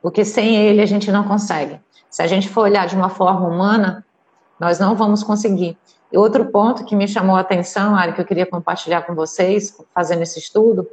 Porque 0.00 0.24
sem 0.24 0.56
ele 0.56 0.80
a 0.80 0.86
gente 0.86 1.10
não 1.10 1.24
consegue. 1.24 1.80
Se 2.08 2.22
a 2.22 2.26
gente 2.26 2.48
for 2.48 2.62
olhar 2.62 2.86
de 2.86 2.94
uma 2.94 3.08
forma 3.08 3.48
humana, 3.48 4.04
nós 4.58 4.78
não 4.78 4.94
vamos 4.94 5.22
conseguir. 5.22 5.76
E 6.12 6.16
outro 6.16 6.46
ponto 6.46 6.84
que 6.84 6.94
me 6.94 7.08
chamou 7.08 7.36
a 7.36 7.40
atenção, 7.40 7.94
Ari, 7.94 8.12
que 8.12 8.20
eu 8.20 8.24
queria 8.24 8.46
compartilhar 8.46 9.02
com 9.02 9.14
vocês, 9.14 9.76
fazendo 9.94 10.22
esse 10.22 10.38
estudo, 10.38 10.88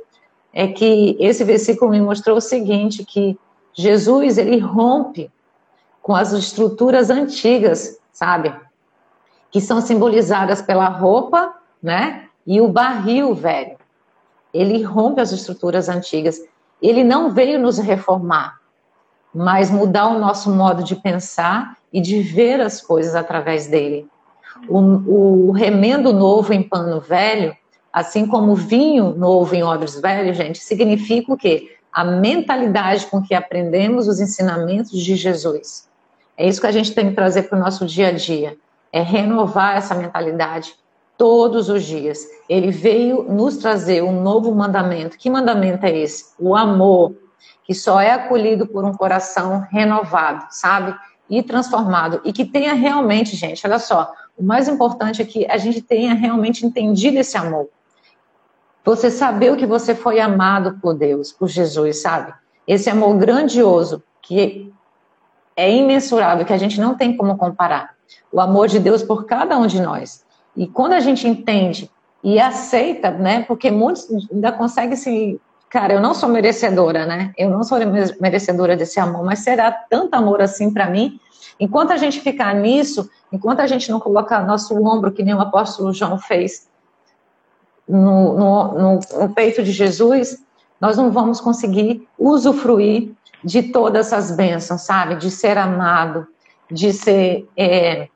é 0.51 0.67
que 0.67 1.15
esse 1.19 1.43
versículo 1.43 1.91
me 1.91 2.01
mostrou 2.01 2.37
o 2.37 2.41
seguinte, 2.41 3.05
que 3.05 3.37
Jesus, 3.73 4.37
ele 4.37 4.59
rompe 4.59 5.31
com 6.01 6.15
as 6.15 6.31
estruturas 6.31 7.09
antigas, 7.09 7.97
sabe? 8.11 8.53
Que 9.49 9.61
são 9.61 9.81
simbolizadas 9.81 10.61
pela 10.61 10.87
roupa, 10.87 11.53
né? 11.81 12.27
E 12.45 12.59
o 12.61 12.67
barril 12.67 13.33
velho. 13.33 13.77
Ele 14.53 14.83
rompe 14.83 15.21
as 15.21 15.31
estruturas 15.31 15.89
antigas. 15.89 16.39
Ele 16.81 17.03
não 17.03 17.31
veio 17.31 17.59
nos 17.59 17.77
reformar, 17.79 18.59
mas 19.33 19.71
mudar 19.71 20.07
o 20.07 20.19
nosso 20.19 20.51
modo 20.51 20.83
de 20.83 20.95
pensar 20.95 21.77
e 21.91 22.01
de 22.01 22.21
ver 22.21 22.59
as 22.59 22.81
coisas 22.81 23.15
através 23.15 23.67
dele. 23.67 24.07
O, 24.67 25.47
o 25.47 25.51
remendo 25.51 26.13
novo 26.13 26.53
em 26.53 26.61
pano 26.61 26.99
velho, 26.99 27.55
assim 27.91 28.27
como 28.27 28.55
vinho 28.55 29.15
novo 29.15 29.55
em 29.55 29.63
odres 29.63 29.99
velhos, 29.99 30.35
gente, 30.35 30.59
significa 30.59 31.33
o 31.33 31.37
quê? 31.37 31.77
A 31.93 32.03
mentalidade 32.03 33.05
com 33.05 33.21
que 33.21 33.35
aprendemos 33.35 34.07
os 34.07 34.19
ensinamentos 34.19 34.91
de 34.91 35.15
Jesus. 35.15 35.87
É 36.35 36.47
isso 36.47 36.59
que 36.59 36.67
a 36.67 36.71
gente 36.71 36.93
tem 36.93 37.09
que 37.09 37.15
trazer 37.15 37.43
para 37.43 37.57
o 37.57 37.61
nosso 37.61 37.85
dia 37.85 38.07
a 38.07 38.11
dia. 38.11 38.57
É 38.91 39.01
renovar 39.01 39.77
essa 39.77 39.93
mentalidade 39.93 40.73
todos 41.17 41.69
os 41.69 41.83
dias. 41.83 42.27
Ele 42.49 42.71
veio 42.71 43.23
nos 43.23 43.57
trazer 43.57 44.03
um 44.03 44.21
novo 44.21 44.53
mandamento. 44.53 45.17
Que 45.17 45.29
mandamento 45.29 45.85
é 45.85 45.97
esse? 45.97 46.33
O 46.39 46.55
amor, 46.55 47.15
que 47.63 47.73
só 47.73 48.01
é 48.01 48.11
acolhido 48.11 48.65
por 48.65 48.83
um 48.83 48.93
coração 48.93 49.65
renovado, 49.69 50.47
sabe? 50.49 50.95
E 51.29 51.43
transformado. 51.43 52.21
E 52.25 52.33
que 52.33 52.43
tenha 52.43 52.73
realmente, 52.73 53.35
gente, 53.35 53.65
olha 53.65 53.79
só, 53.79 54.11
o 54.37 54.43
mais 54.43 54.67
importante 54.67 55.21
é 55.21 55.25
que 55.25 55.45
a 55.45 55.57
gente 55.57 55.81
tenha 55.81 56.13
realmente 56.13 56.65
entendido 56.65 57.19
esse 57.19 57.37
amor. 57.37 57.69
Você 58.83 59.09
saber 59.09 59.51
o 59.51 59.57
que 59.57 59.65
você 59.65 59.95
foi 59.95 60.19
amado 60.19 60.77
por 60.81 60.93
Deus, 60.93 61.31
por 61.31 61.47
Jesus, 61.47 62.01
sabe? 62.01 62.33
Esse 62.67 62.89
amor 62.89 63.17
grandioso 63.17 64.03
que 64.21 64.71
é 65.55 65.73
imensurável, 65.73 66.45
que 66.45 66.53
a 66.53 66.57
gente 66.57 66.79
não 66.79 66.95
tem 66.95 67.15
como 67.15 67.37
comparar. 67.37 67.95
O 68.31 68.41
amor 68.41 68.67
de 68.67 68.79
Deus 68.79 69.03
por 69.03 69.25
cada 69.25 69.57
um 69.57 69.67
de 69.67 69.81
nós. 69.81 70.25
E 70.55 70.67
quando 70.67 70.93
a 70.93 70.99
gente 70.99 71.27
entende 71.27 71.89
e 72.23 72.39
aceita, 72.39 73.11
né? 73.11 73.43
Porque 73.43 73.71
muitos 73.71 74.07
ainda 74.31 74.51
conseguem 74.51 74.95
se. 74.95 75.39
Cara, 75.69 75.93
eu 75.93 76.01
não 76.01 76.13
sou 76.13 76.29
merecedora, 76.29 77.05
né? 77.05 77.33
Eu 77.37 77.49
não 77.49 77.63
sou 77.63 77.79
merecedora 78.19 78.75
desse 78.75 78.99
amor, 78.99 79.25
mas 79.25 79.39
será 79.39 79.71
tanto 79.71 80.13
amor 80.13 80.41
assim 80.41 80.71
para 80.71 80.89
mim 80.89 81.19
Enquanto 81.59 81.91
a 81.91 81.97
gente 81.97 82.19
ficar 82.19 82.53
nisso, 82.55 83.09
enquanto 83.31 83.59
a 83.59 83.67
gente 83.67 83.89
não 83.89 83.99
colocar 83.99 84.45
nosso 84.45 84.75
ombro, 84.83 85.11
que 85.11 85.23
nem 85.23 85.33
o 85.33 85.41
apóstolo 85.41 85.93
João 85.93 86.17
fez 86.17 86.67
no, 87.87 88.37
no, 88.37 88.99
no, 89.19 89.29
peito 89.33 89.63
de 89.63 89.71
Jesus, 89.71 90.37
nós 90.79 90.97
não 90.97 91.11
vamos 91.11 91.41
conseguir 91.41 92.07
usufruir 92.17 93.11
de 93.43 93.63
todas 93.63 94.07
essas 94.07 94.31
bênçãos, 94.35 94.81
sabe? 94.81 95.15
De 95.15 95.29
ser 95.29 95.57
amado, 95.57 96.27
de 96.71 96.93
ser 96.93 97.47
é, 97.57 98.07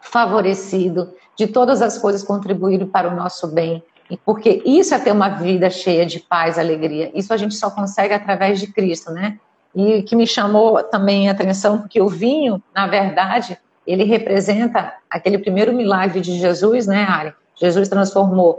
favorecido, 0.00 1.12
de 1.36 1.46
todas 1.46 1.82
as 1.82 1.98
coisas 1.98 2.22
contribuírem 2.22 2.86
para 2.86 3.08
o 3.08 3.16
nosso 3.16 3.48
bem. 3.48 3.82
Porque 4.24 4.62
isso 4.64 4.94
é 4.94 4.98
ter 4.98 5.12
uma 5.12 5.28
vida 5.28 5.68
cheia 5.70 6.04
de 6.04 6.20
paz, 6.20 6.58
alegria. 6.58 7.10
Isso 7.14 7.32
a 7.32 7.36
gente 7.36 7.54
só 7.54 7.70
consegue 7.70 8.14
através 8.14 8.60
de 8.60 8.66
Cristo, 8.66 9.10
né? 9.10 9.38
e 9.74 10.02
que 10.02 10.14
me 10.14 10.26
chamou 10.26 10.82
também 10.84 11.28
a 11.28 11.32
atenção, 11.32 11.78
porque 11.78 12.00
o 12.00 12.08
vinho, 12.08 12.62
na 12.74 12.86
verdade, 12.86 13.58
ele 13.86 14.04
representa 14.04 14.94
aquele 15.10 15.38
primeiro 15.38 15.72
milagre 15.72 16.20
de 16.20 16.38
Jesus, 16.38 16.86
né, 16.86 17.04
Ari? 17.04 17.34
Jesus 17.56 17.88
transformou 17.88 18.58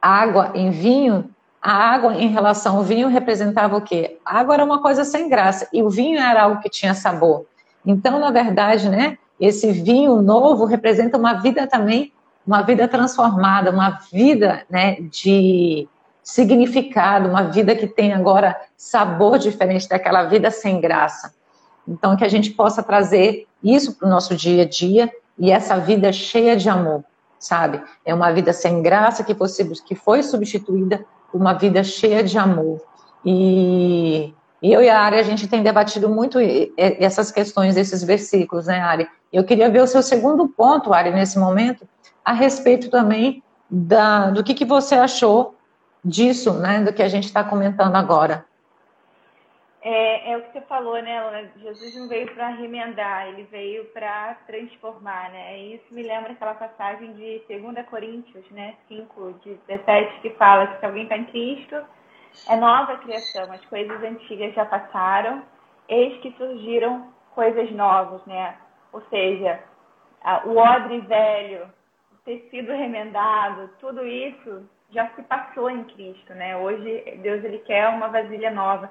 água 0.00 0.52
em 0.54 0.70
vinho. 0.70 1.30
A 1.60 1.72
água, 1.72 2.14
em 2.14 2.28
relação 2.28 2.76
ao 2.76 2.82
vinho, 2.84 3.08
representava 3.08 3.76
o 3.76 3.80
quê? 3.80 4.18
A 4.24 4.38
água 4.38 4.54
era 4.54 4.64
uma 4.64 4.80
coisa 4.80 5.04
sem 5.04 5.28
graça 5.28 5.68
e 5.72 5.82
o 5.82 5.90
vinho 5.90 6.18
era 6.18 6.44
algo 6.44 6.60
que 6.60 6.70
tinha 6.70 6.94
sabor. 6.94 7.46
Então, 7.84 8.18
na 8.18 8.30
verdade, 8.30 8.88
né, 8.88 9.18
esse 9.40 9.72
vinho 9.72 10.22
novo 10.22 10.64
representa 10.64 11.18
uma 11.18 11.34
vida 11.34 11.66
também, 11.66 12.12
uma 12.46 12.62
vida 12.62 12.86
transformada, 12.86 13.70
uma 13.70 13.98
vida, 14.12 14.64
né, 14.70 15.00
de 15.00 15.88
significado, 16.22 17.28
uma 17.28 17.44
vida 17.44 17.74
que 17.74 17.86
tem 17.86 18.12
agora 18.12 18.60
sabor 18.76 19.38
diferente 19.38 19.88
daquela 19.88 20.24
vida 20.24 20.50
sem 20.50 20.80
graça. 20.80 21.34
Então, 21.86 22.16
que 22.16 22.24
a 22.24 22.28
gente 22.28 22.50
possa 22.50 22.82
trazer 22.82 23.46
isso 23.62 23.94
para 23.94 24.08
o 24.08 24.10
nosso 24.10 24.34
dia 24.34 24.62
a 24.62 24.68
dia 24.68 25.10
e 25.38 25.50
essa 25.50 25.76
vida 25.78 26.12
cheia 26.12 26.56
de 26.56 26.68
amor, 26.68 27.04
sabe? 27.38 27.82
É 28.04 28.14
uma 28.14 28.32
vida 28.32 28.52
sem 28.52 28.82
graça 28.82 29.24
que 29.24 29.34
foi, 29.34 29.48
que 29.86 29.94
foi 29.94 30.22
substituída 30.22 31.04
por 31.30 31.40
uma 31.40 31.52
vida 31.52 31.82
cheia 31.84 32.22
de 32.22 32.38
amor. 32.38 32.80
E 33.24 34.34
eu 34.62 34.82
e 34.82 34.88
a 34.88 35.00
Ari, 35.00 35.18
a 35.18 35.22
gente 35.22 35.46
tem 35.46 35.62
debatido 35.62 36.08
muito 36.08 36.38
essas 36.76 37.30
questões, 37.30 37.76
esses 37.76 38.02
versículos, 38.02 38.66
né, 38.66 38.80
Ari? 38.80 39.08
Eu 39.32 39.44
queria 39.44 39.68
ver 39.68 39.82
o 39.82 39.86
seu 39.86 40.02
segundo 40.02 40.48
ponto, 40.48 40.92
Ari, 40.92 41.10
nesse 41.10 41.38
momento, 41.38 41.86
a 42.24 42.32
respeito 42.32 42.90
também 42.90 43.42
da, 43.70 44.30
do 44.30 44.42
que, 44.42 44.54
que 44.54 44.64
você 44.64 44.94
achou 44.94 45.54
disso, 46.04 46.52
né, 46.54 46.82
do 46.82 46.92
que 46.92 47.02
a 47.02 47.08
gente 47.08 47.24
está 47.24 47.42
comentando 47.42 47.96
agora. 47.96 48.44
É, 49.88 50.32
é, 50.32 50.36
o 50.36 50.42
que 50.42 50.50
você 50.50 50.60
falou, 50.62 51.00
né, 51.00 51.48
Jesus 51.58 51.96
não 51.96 52.08
veio 52.08 52.26
para 52.34 52.48
remendar, 52.48 53.28
ele 53.28 53.44
veio 53.44 53.84
para 53.92 54.34
transformar, 54.44 55.30
né? 55.30 55.60
E 55.60 55.74
isso 55.76 55.94
me 55.94 56.02
lembra 56.02 56.32
aquela 56.32 56.54
passagem 56.54 57.12
de 57.12 57.40
2 57.48 57.86
Coríntios, 57.86 58.50
né, 58.50 58.74
5, 58.88 59.34
de 59.44 59.54
17, 59.68 60.22
que 60.22 60.30
fala 60.30 60.66
que 60.66 60.80
se 60.80 60.86
alguém 60.86 61.04
está 61.04 61.16
em 61.16 61.26
Cristo, 61.26 61.76
é 62.48 62.56
nova 62.56 62.96
criação, 62.96 63.52
as 63.52 63.64
coisas 63.66 64.02
antigas 64.02 64.52
já 64.54 64.64
passaram, 64.64 65.44
eis 65.88 66.18
que 66.20 66.32
surgiram 66.32 67.14
coisas 67.32 67.70
novas, 67.70 68.26
né? 68.26 68.56
Ou 68.92 69.00
seja, 69.02 69.60
o 70.46 70.56
odre 70.56 70.98
velho, 71.02 71.70
o 72.12 72.16
tecido 72.24 72.72
remendado, 72.72 73.70
tudo 73.78 74.04
isso 74.04 74.68
já 74.90 75.08
se 75.10 75.22
passou 75.22 75.70
em 75.70 75.84
Cristo, 75.84 76.34
né? 76.34 76.56
Hoje 76.56 77.18
Deus 77.22 77.44
ele 77.44 77.58
quer 77.60 77.88
uma 77.88 78.08
vasilha 78.08 78.50
nova. 78.50 78.90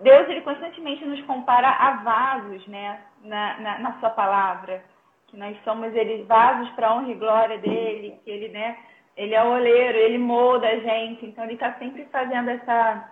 Deus 0.00 0.28
ele 0.28 0.40
constantemente 0.40 1.04
nos 1.04 1.20
compara 1.22 1.68
a 1.68 1.96
vasos, 1.96 2.66
né? 2.66 3.00
Na, 3.22 3.58
na, 3.60 3.78
na 3.78 4.00
sua 4.00 4.10
palavra, 4.10 4.82
que 5.28 5.36
nós 5.36 5.56
somos 5.64 5.94
ele 5.94 6.24
vasos 6.24 6.68
para 6.70 6.94
honra 6.94 7.10
e 7.10 7.14
glória 7.14 7.58
dele, 7.58 8.18
que 8.24 8.30
ele, 8.30 8.48
né? 8.48 8.76
Ele 9.16 9.34
é 9.34 9.44
o 9.44 9.52
oleiro, 9.52 9.98
ele 9.98 10.18
molda 10.18 10.66
a 10.66 10.78
gente, 10.78 11.26
então 11.26 11.44
ele 11.44 11.54
está 11.54 11.74
sempre 11.74 12.04
fazendo 12.06 12.50
essa 12.50 13.08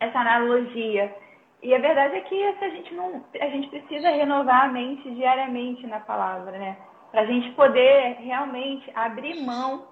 essa 0.00 0.18
analogia. 0.18 1.14
E 1.62 1.74
a 1.74 1.78
verdade 1.78 2.16
é 2.16 2.20
que 2.22 2.42
a 2.42 2.68
gente 2.70 2.94
não, 2.94 3.22
a 3.38 3.46
gente 3.48 3.68
precisa 3.68 4.08
renovar 4.08 4.64
a 4.64 4.68
mente 4.68 5.10
diariamente 5.10 5.86
na 5.86 6.00
palavra, 6.00 6.52
né? 6.58 6.76
Para 7.10 7.22
a 7.22 7.26
gente 7.26 7.50
poder 7.52 8.16
realmente 8.20 8.90
abrir 8.94 9.42
mão 9.42 9.88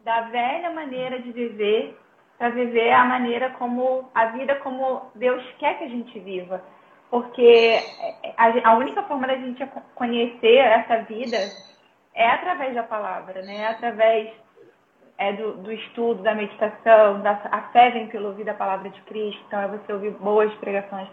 da 0.00 0.22
velha 0.22 0.70
maneira 0.70 1.20
de 1.20 1.30
viver 1.30 1.96
para 2.42 2.50
viver 2.50 2.90
a 2.90 3.04
maneira 3.04 3.50
como 3.50 4.10
a 4.12 4.26
vida 4.26 4.56
como 4.56 5.12
Deus 5.14 5.40
quer 5.60 5.78
que 5.78 5.84
a 5.84 5.88
gente 5.88 6.18
viva. 6.18 6.60
Porque 7.08 7.78
a, 8.36 8.70
a 8.70 8.74
única 8.74 9.00
forma 9.04 9.28
da 9.28 9.36
gente 9.36 9.64
conhecer 9.94 10.56
essa 10.56 11.02
vida 11.02 11.36
é 12.12 12.28
através 12.28 12.74
da 12.74 12.82
palavra, 12.82 13.42
né? 13.42 13.58
É 13.58 13.66
através 13.68 14.28
é, 15.18 15.34
do, 15.34 15.52
do, 15.58 15.70
estudo, 15.70 16.20
da 16.24 16.34
meditação, 16.34 17.20
da, 17.20 17.40
a 17.48 17.62
fé 17.70 17.90
vem 17.90 18.08
pelo 18.08 18.30
ouvir 18.30 18.42
da 18.42 18.54
palavra 18.54 18.90
de 18.90 19.00
Cristo. 19.02 19.40
Então 19.46 19.60
é 19.60 19.68
você 19.68 19.92
ouvir 19.92 20.10
boas 20.14 20.52
pregações, 20.54 21.08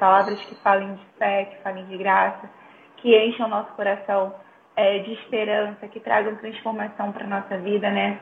palavras 0.00 0.44
que 0.46 0.56
falem 0.56 0.94
de 0.94 1.06
fé, 1.16 1.44
que 1.44 1.62
falem 1.62 1.86
de 1.86 1.96
graça, 1.96 2.50
que 2.96 3.16
enchem 3.16 3.46
o 3.46 3.48
nosso 3.48 3.72
coração 3.74 4.34
é, 4.74 4.98
de 4.98 5.12
esperança, 5.12 5.86
que 5.86 6.00
tragam 6.00 6.34
transformação 6.34 7.12
para 7.12 7.22
a 7.22 7.28
nossa 7.28 7.56
vida, 7.58 7.88
né? 7.88 8.18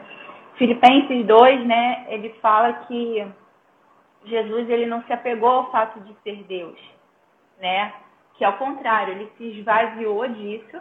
Filipenses 0.60 1.24
2, 1.24 1.66
né, 1.66 2.04
ele 2.10 2.28
fala 2.42 2.74
que 2.86 3.26
Jesus 4.26 4.68
ele 4.68 4.84
não 4.84 5.02
se 5.04 5.12
apegou 5.14 5.48
ao 5.48 5.70
fato 5.70 5.98
de 6.00 6.14
ser 6.22 6.44
Deus, 6.44 6.78
né? 7.58 7.94
Que 8.34 8.44
ao 8.44 8.52
contrário, 8.58 9.14
ele 9.14 9.32
se 9.38 9.58
esvaziou 9.58 10.28
disso 10.28 10.78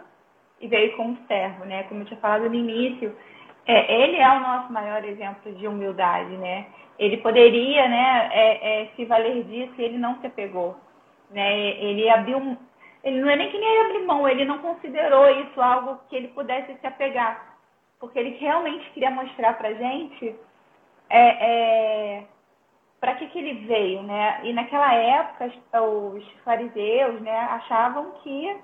e 0.60 0.68
veio 0.68 0.94
como 0.98 1.16
servo, 1.26 1.64
né? 1.64 1.84
Como 1.84 2.02
eu 2.02 2.04
tinha 2.04 2.20
falado 2.20 2.46
no 2.46 2.54
início, 2.54 3.16
é, 3.64 4.02
ele 4.02 4.18
é 4.18 4.28
o 4.28 4.40
nosso 4.40 4.70
maior 4.70 5.02
exemplo 5.02 5.50
de 5.54 5.66
humildade, 5.66 6.36
né? 6.36 6.66
Ele 6.98 7.16
poderia, 7.16 7.88
né, 7.88 8.28
é, 8.32 8.82
é, 8.82 8.86
se 8.94 9.06
valer 9.06 9.44
disso 9.44 9.72
e 9.78 9.82
ele 9.82 9.96
não 9.96 10.20
se 10.20 10.26
apegou, 10.26 10.76
né? 11.30 11.56
Ele 11.82 12.06
abriu, 12.10 12.58
ele 13.02 13.18
não 13.18 13.30
é 13.30 13.36
nem 13.36 13.50
que 13.50 13.56
nem 13.56 13.80
abrir 13.80 14.04
mão, 14.04 14.28
ele 14.28 14.44
não 14.44 14.58
considerou 14.58 15.26
isso 15.40 15.58
algo 15.58 15.98
que 16.10 16.16
ele 16.16 16.28
pudesse 16.28 16.78
se 16.78 16.86
apegar 16.86 17.49
porque 18.00 18.18
ele 18.18 18.36
realmente 18.38 18.90
queria 18.90 19.10
mostrar 19.10 19.52
para 19.58 19.74
gente 19.74 20.34
é, 21.10 22.18
é, 22.18 22.24
para 22.98 23.14
que, 23.14 23.26
que 23.28 23.38
ele 23.38 23.66
veio, 23.66 24.02
né? 24.02 24.40
E 24.42 24.52
naquela 24.52 24.92
época 24.94 25.52
os 25.78 26.24
fariseus, 26.44 27.20
né, 27.20 27.38
achavam 27.50 28.12
que 28.22 28.56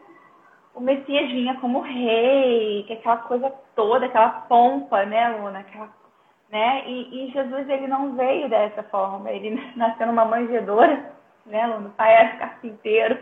o 0.75 0.81
Messias 0.81 1.31
vinha 1.31 1.55
como 1.57 1.81
rei, 1.81 2.85
que 2.87 2.95
aquela 2.95 3.19
coisa 3.19 3.53
toda, 3.75 4.07
aquela 4.07 4.31
pompa, 4.31 5.05
né, 5.05 5.29
Luna, 5.29 5.59
aquela, 5.59 5.89
né? 6.51 6.83
E, 6.87 7.29
e 7.29 7.31
Jesus 7.33 7.69
ele 7.69 7.87
não 7.87 8.17
veio 8.17 8.49
dessa 8.49 8.83
forma, 8.85 9.31
ele 9.31 9.61
nasceu 9.77 10.07
numa 10.07 10.25
manjedoura, 10.25 11.13
né, 11.45 11.67
Luna? 11.67 11.89
O 11.89 11.93
pai 11.93 12.15
era 12.15 12.37
carpinteiro. 12.37 13.19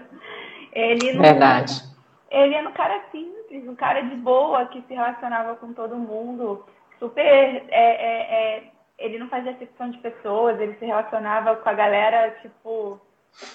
Ele 0.73 1.13
não, 1.13 1.23
Verdade 1.23 1.95
ele 2.35 2.55
era 2.55 2.69
um 2.69 2.73
cara 2.73 3.01
simples, 3.13 3.44
um 3.59 3.75
cara 3.75 4.01
de 4.01 4.17
boa, 4.17 4.67
que 4.67 4.83
se 4.83 4.95
relacionava 4.95 5.57
com 5.57 5.73
todo 5.73 5.97
mundo, 5.97 6.65
super. 6.99 7.23
É, 7.23 7.63
é, 7.71 8.57
é, 8.57 8.63
ele 8.99 9.19
não 9.19 9.29
fazia 9.29 9.53
acepção 9.53 9.91
de 9.91 9.99
pessoas, 9.99 10.61
ele 10.61 10.75
se 10.75 10.85
relacionava 10.85 11.57
com 11.57 11.69
a 11.69 11.75
galera, 11.75 12.31
tipo, 12.43 13.01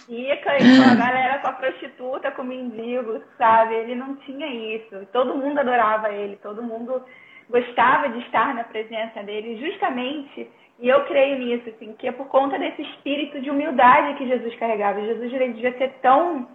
rica 0.07 0.57
e 0.57 0.77
com 0.77 0.91
a 0.91 0.95
galera 0.95 1.39
com 1.39 1.47
a 1.47 1.53
prostituta, 1.53 2.31
com 2.31 2.41
o 2.41 2.45
mendigo, 2.45 3.21
sabe? 3.37 3.75
Ele 3.75 3.95
não 3.95 4.15
tinha 4.17 4.47
isso. 4.75 5.05
Todo 5.11 5.37
mundo 5.37 5.59
adorava 5.59 6.11
ele, 6.11 6.35
todo 6.37 6.63
mundo 6.63 7.03
gostava 7.49 8.09
de 8.09 8.19
estar 8.19 8.53
na 8.53 8.63
presença 8.63 9.23
dele, 9.23 9.57
justamente, 9.57 10.49
e 10.79 10.87
eu 10.87 11.03
creio 11.05 11.39
nisso, 11.39 11.69
assim, 11.69 11.93
que 11.93 12.07
é 12.07 12.11
por 12.11 12.27
conta 12.27 12.57
desse 12.57 12.81
espírito 12.81 13.41
de 13.41 13.49
humildade 13.49 14.17
que 14.17 14.27
Jesus 14.27 14.55
carregava. 14.55 15.01
Jesus 15.01 15.33
ele 15.33 15.53
devia 15.53 15.77
ser 15.77 15.93
tão 16.01 16.47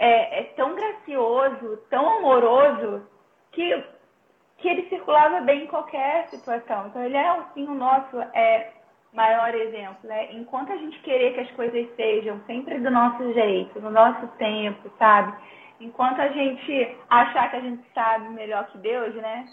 é, 0.00 0.40
é 0.40 0.42
tão 0.56 0.74
gracioso, 0.74 1.76
tão 1.90 2.08
amoroso, 2.18 3.06
que, 3.52 3.84
que 4.56 4.68
ele 4.68 4.88
circulava 4.88 5.42
bem 5.42 5.64
em 5.64 5.66
qualquer 5.66 6.26
situação. 6.28 6.86
Então, 6.86 7.04
ele 7.04 7.18
é, 7.18 7.28
assim, 7.28 7.68
o 7.68 7.74
nosso 7.74 8.18
é, 8.32 8.72
maior 9.12 9.54
exemplo. 9.54 9.98
Né? 10.04 10.32
Enquanto 10.32 10.72
a 10.72 10.76
gente 10.76 10.98
querer 11.00 11.34
que 11.34 11.40
as 11.40 11.50
coisas 11.50 11.94
sejam 11.96 12.40
sempre 12.46 12.78
do 12.78 12.90
nosso 12.90 13.30
jeito, 13.34 13.78
no 13.78 13.90
nosso 13.90 14.26
tempo, 14.38 14.90
sabe? 14.98 15.34
Enquanto 15.78 16.20
a 16.20 16.28
gente 16.28 16.96
achar 17.10 17.50
que 17.50 17.56
a 17.56 17.60
gente 17.60 17.82
sabe 17.92 18.28
melhor 18.30 18.66
que 18.68 18.78
Deus, 18.78 19.14
né? 19.16 19.44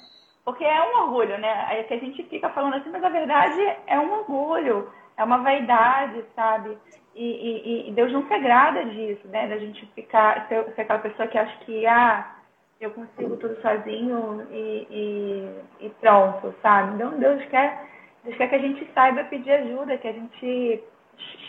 Porque 0.46 0.64
é 0.64 0.82
um 0.82 1.04
orgulho, 1.04 1.38
né? 1.40 1.78
É 1.78 1.84
que 1.84 1.94
a 1.94 2.00
gente 2.00 2.24
fica 2.24 2.50
falando 2.52 2.76
assim, 2.76 2.90
mas 2.90 3.04
a 3.04 3.10
verdade 3.10 3.60
é 3.86 4.00
um 4.00 4.12
orgulho, 4.14 4.90
é 5.18 5.24
uma 5.24 5.40
vaidade, 5.40 6.24
sabe? 6.36 6.78
E, 7.18 7.24
e, 7.24 7.90
e, 7.90 7.92
Deus 7.94 8.14
não 8.14 8.28
se 8.28 8.34
agrada 8.34 8.86
disso, 8.86 9.28
né? 9.30 9.48
Da 9.48 9.58
gente 9.58 9.84
ficar, 9.96 10.48
ser, 10.48 10.64
ser, 10.76 10.82
aquela 10.82 11.00
pessoa 11.00 11.28
que 11.28 11.38
acha 11.38 11.58
que, 11.66 11.88
ah, 11.88 12.36
eu 12.80 12.92
consigo 12.92 13.36
tudo 13.38 13.60
sozinho 13.60 14.48
e, 14.52 15.50
e, 15.82 15.90
pronto, 16.00 16.54
sabe? 16.62 16.94
Então 16.94 17.18
Deus 17.18 17.44
quer, 17.46 17.88
Deus 18.24 18.38
quer 18.38 18.50
que 18.50 18.56
a 18.56 18.60
gente 18.60 18.88
saiba 18.94 19.24
pedir 19.24 19.52
ajuda, 19.52 19.98
que 19.98 20.08
a 20.08 20.14
gente 20.14 20.84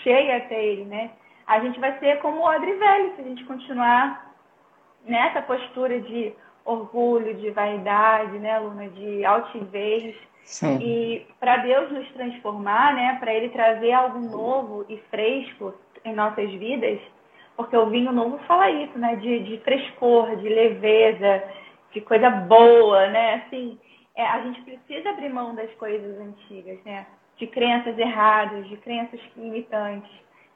chegue 0.03 0.33
até 0.33 0.65
Ele, 0.65 0.87
né? 0.87 1.11
A 1.47 1.61
gente 1.61 1.79
vai 1.79 1.99
ser 1.99 2.19
como 2.21 2.41
o 2.41 2.45
odre 2.45 2.73
velho 2.73 3.15
se 3.15 3.21
a 3.21 3.25
gente 3.25 3.45
continuar 3.45 4.35
nessa 5.05 5.43
postura 5.43 6.01
de 6.01 6.35
orgulho, 6.65 7.35
de 7.35 7.51
vaidade, 7.51 8.39
né, 8.39 8.59
Luna? 8.59 8.89
De 8.89 9.23
altivez 9.23 10.17
Sim. 10.49 10.79
E 10.81 11.27
para 11.39 11.59
Deus 11.59 11.93
nos 11.93 12.11
transformar, 12.13 12.95
né, 12.95 13.19
para 13.21 13.35
Ele 13.35 13.51
trazer 13.51 13.93
algo 13.93 14.19
novo 14.19 14.87
e 14.89 14.97
fresco 15.11 15.75
em 16.05 16.15
nossas 16.15 16.51
vidas, 16.53 16.99
porque 17.55 17.77
o 17.77 17.91
vinho 17.91 18.11
novo 18.13 18.39
fala 18.47 18.71
isso, 18.71 18.99
né, 18.99 19.17
de, 19.17 19.41
de 19.41 19.59
frescor, 19.59 20.37
de 20.37 20.49
leveza, 20.49 21.45
de 21.93 22.01
coisa 22.01 22.31
boa, 22.31 23.09
né, 23.09 23.43
assim, 23.45 23.79
é, 24.17 24.25
a 24.25 24.41
gente 24.41 24.63
precisa 24.63 25.11
abrir 25.11 25.29
mão 25.29 25.55
das 25.55 25.71
coisas 25.75 26.19
antigas, 26.19 26.83
né, 26.83 27.07
de 27.37 27.47
crenças 27.47 27.99
erradas, 27.99 28.67
de 28.69 28.77
crenças 28.79 29.21
limitantes 29.37 30.11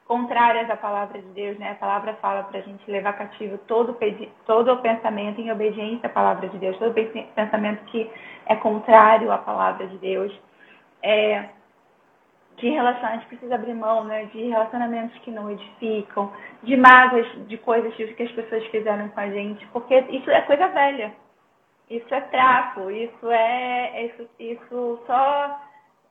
contrárias 0.07 0.69
à 0.69 0.75
palavra 0.75 1.19
de 1.19 1.27
Deus, 1.29 1.57
né? 1.57 1.71
A 1.71 1.75
palavra 1.75 2.13
fala 2.15 2.43
para 2.43 2.59
a 2.59 2.61
gente 2.61 2.89
levar 2.89 3.13
cativo 3.13 3.57
todo, 3.59 3.97
todo 4.45 4.73
o 4.73 4.81
pensamento 4.81 5.39
em 5.39 5.51
obediência 5.51 6.07
à 6.07 6.09
palavra 6.09 6.49
de 6.49 6.57
Deus, 6.57 6.77
todo 6.77 6.93
pensamento 6.93 7.83
que 7.85 8.09
é 8.45 8.55
contrário 8.55 9.31
à 9.31 9.37
palavra 9.37 9.87
de 9.87 9.97
Deus. 9.97 10.33
É, 11.01 11.45
de 12.57 12.69
relação, 12.69 13.09
a 13.09 13.13
gente 13.13 13.25
precisa 13.27 13.55
abrir 13.55 13.73
mão, 13.73 14.03
né? 14.03 14.25
De 14.25 14.47
relacionamentos 14.47 15.17
que 15.19 15.31
não 15.31 15.49
edificam, 15.49 16.31
de 16.61 16.77
mágoas, 16.77 17.25
de 17.47 17.57
coisas 17.57 17.93
que 17.95 18.23
as 18.23 18.31
pessoas 18.31 18.65
fizeram 18.67 19.09
com 19.09 19.19
a 19.19 19.29
gente, 19.29 19.65
porque 19.67 19.97
isso 20.09 20.29
é 20.29 20.41
coisa 20.41 20.67
velha. 20.67 21.13
Isso 21.89 22.13
é 22.13 22.21
trapo, 22.21 22.89
isso 22.91 23.31
é. 23.31 24.05
Isso, 24.05 24.29
isso 24.39 24.99
só 25.05 25.59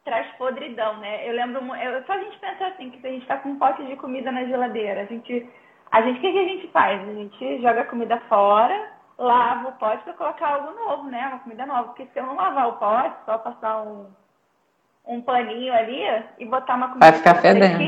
traz 0.05 0.27
podridão, 0.37 0.97
né? 0.99 1.29
Eu 1.29 1.35
lembro, 1.35 1.62
eu, 1.77 2.05
só 2.05 2.12
a 2.12 2.19
gente 2.19 2.38
pensar 2.38 2.69
assim, 2.69 2.91
que 2.91 3.01
se 3.01 3.07
a 3.07 3.11
gente 3.11 3.27
tá 3.27 3.37
com 3.37 3.51
um 3.51 3.59
pote 3.59 3.85
de 3.85 3.97
comida 3.97 4.33
na 4.33 4.45
geladeira, 4.45 5.03
a 5.03 5.05
gente, 5.05 5.49
a 5.91 6.03
gente, 6.03 6.19
o 6.19 6.21
que, 6.21 6.33
que 6.33 6.38
a 6.38 6.49
gente 6.49 6.69
faz? 6.69 7.09
A 7.09 7.12
gente 7.12 7.62
joga 7.62 7.83
a 7.83 7.87
comida 7.87 8.19
fora, 8.29 8.91
lava 9.19 9.69
o 9.69 9.73
pote 9.73 10.03
para 10.05 10.15
colocar 10.15 10.49
algo 10.49 10.73
novo, 10.73 11.05
né? 11.05 11.29
Uma 11.29 11.38
comida 11.38 11.67
nova, 11.67 11.85
porque 11.85 12.07
se 12.07 12.19
eu 12.19 12.27
não 12.27 12.35
lavar 12.35 12.69
o 12.69 12.73
pote, 12.75 13.17
só 13.25 13.38
passar 13.38 13.83
um, 13.83 14.07
um 15.07 15.21
paninho 15.21 15.73
ali 15.73 16.03
e 16.38 16.45
botar 16.47 16.75
uma 16.75 16.88
comida 16.88 17.11
vai 17.11 17.19
ficar 17.19 17.37
fedendo. 17.37 17.79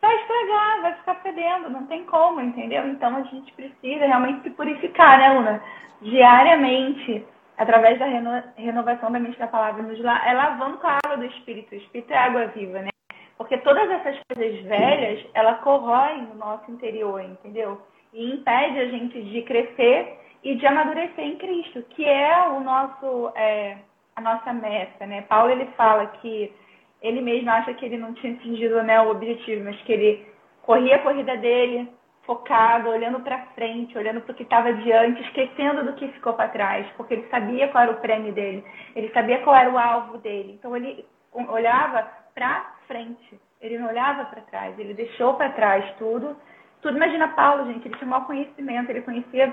vai 0.00 0.16
estragar, 0.16 0.82
vai 0.82 0.94
ficar 0.94 1.14
fedendo, 1.16 1.70
não 1.70 1.86
tem 1.86 2.04
como, 2.04 2.40
entendeu? 2.40 2.88
Então 2.88 3.16
a 3.16 3.22
gente 3.22 3.52
precisa 3.52 4.06
realmente 4.06 4.42
se 4.42 4.50
purificar, 4.50 5.18
né, 5.18 5.32
Luna? 5.32 5.62
Diariamente 6.00 7.24
através 7.58 7.98
da 7.98 8.06
reno, 8.06 8.42
renovação 8.56 9.10
da 9.10 9.18
mente 9.18 9.38
da 9.38 9.46
palavra, 9.46 9.82
nos 9.82 9.98
la, 10.00 10.28
é 10.28 10.32
lavando 10.32 10.78
com 10.78 10.86
a 10.86 10.98
água 11.04 11.16
do 11.16 11.24
Espírito. 11.26 11.74
O 11.74 11.78
Espírito 11.78 12.12
é 12.12 12.18
água 12.18 12.46
viva, 12.46 12.80
né? 12.80 12.90
Porque 13.36 13.58
todas 13.58 13.90
essas 13.90 14.18
coisas 14.32 14.60
velhas, 14.62 15.26
ela 15.34 15.54
corroem 15.54 16.22
no 16.22 16.34
nosso 16.36 16.70
interior, 16.70 17.20
entendeu? 17.20 17.80
E 18.12 18.34
impede 18.34 18.78
a 18.78 18.88
gente 18.88 19.22
de 19.22 19.42
crescer 19.42 20.18
e 20.44 20.54
de 20.54 20.66
amadurecer 20.66 21.24
em 21.24 21.36
Cristo, 21.36 21.82
que 21.90 22.04
é 22.04 22.48
o 22.48 22.60
nosso, 22.60 23.32
é, 23.34 23.78
a 24.16 24.20
nossa 24.20 24.52
meta, 24.52 25.06
né? 25.06 25.22
Paulo, 25.22 25.50
ele 25.50 25.66
fala 25.76 26.06
que 26.06 26.52
ele 27.00 27.20
mesmo 27.20 27.50
acha 27.50 27.74
que 27.74 27.84
ele 27.84 27.96
não 27.96 28.14
tinha 28.14 28.32
atingido 28.32 28.82
né, 28.82 29.00
o 29.00 29.10
objetivo, 29.10 29.64
mas 29.64 29.80
que 29.82 29.92
ele 29.92 30.26
corria 30.62 30.96
a 30.96 31.00
corrida 31.00 31.36
dele, 31.36 31.88
focado, 32.22 32.88
olhando 32.88 33.20
para 33.20 33.46
frente, 33.54 33.96
olhando 33.98 34.20
para 34.20 34.32
o 34.32 34.34
que 34.34 34.44
estava 34.44 34.72
diante, 34.72 35.22
esquecendo 35.22 35.84
do 35.84 35.94
que 35.94 36.08
ficou 36.08 36.34
para 36.34 36.48
trás, 36.48 36.86
porque 36.96 37.14
ele 37.14 37.28
sabia 37.28 37.68
qual 37.68 37.84
era 37.84 37.92
o 37.92 38.00
prêmio 38.00 38.32
dele, 38.32 38.64
ele 38.94 39.10
sabia 39.10 39.40
qual 39.40 39.56
era 39.56 39.70
o 39.70 39.78
alvo 39.78 40.18
dele. 40.18 40.52
Então 40.58 40.76
ele 40.76 41.04
olhava 41.32 42.08
para 42.34 42.74
frente, 42.86 43.40
ele 43.60 43.78
não 43.78 43.88
olhava 43.88 44.24
para 44.26 44.42
trás, 44.42 44.78
ele 44.78 44.94
deixou 44.94 45.34
para 45.34 45.50
trás 45.50 45.84
tudo. 45.98 46.36
Tudo, 46.80 46.96
imagina 46.96 47.28
Paulo, 47.28 47.66
gente, 47.66 47.86
ele 47.86 47.96
tinha 47.96 48.08
mau 48.08 48.24
conhecimento, 48.24 48.90
ele 48.90 49.02
conhecia 49.02 49.52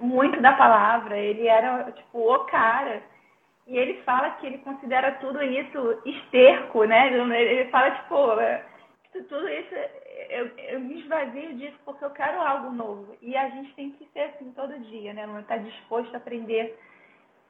muito 0.00 0.40
da 0.40 0.52
palavra, 0.52 1.16
ele 1.16 1.46
era 1.46 1.90
tipo 1.92 2.18
o 2.18 2.38
cara. 2.46 3.02
E 3.66 3.76
ele 3.76 4.02
fala 4.02 4.30
que 4.32 4.46
ele 4.46 4.58
considera 4.58 5.12
tudo 5.20 5.42
isso 5.42 6.02
esterco, 6.04 6.84
né? 6.84 7.06
Ele 7.12 7.70
fala, 7.70 7.90
tipo, 7.92 8.16
tudo 9.12 9.48
isso 9.48 9.74
eu, 10.28 10.46
eu 10.56 10.80
me 10.80 11.00
esvazio 11.00 11.56
disso 11.56 11.76
porque 11.84 12.04
eu 12.04 12.10
quero 12.10 12.40
algo 12.40 12.70
novo. 12.70 13.16
E 13.20 13.36
a 13.36 13.48
gente 13.50 13.74
tem 13.74 13.90
que 13.90 14.08
ser 14.12 14.20
assim 14.20 14.52
todo 14.54 14.78
dia, 14.80 15.12
né? 15.12 15.26
Não 15.26 15.40
estar 15.40 15.56
tá 15.56 15.62
disposto 15.62 16.14
a 16.14 16.18
aprender 16.18 16.78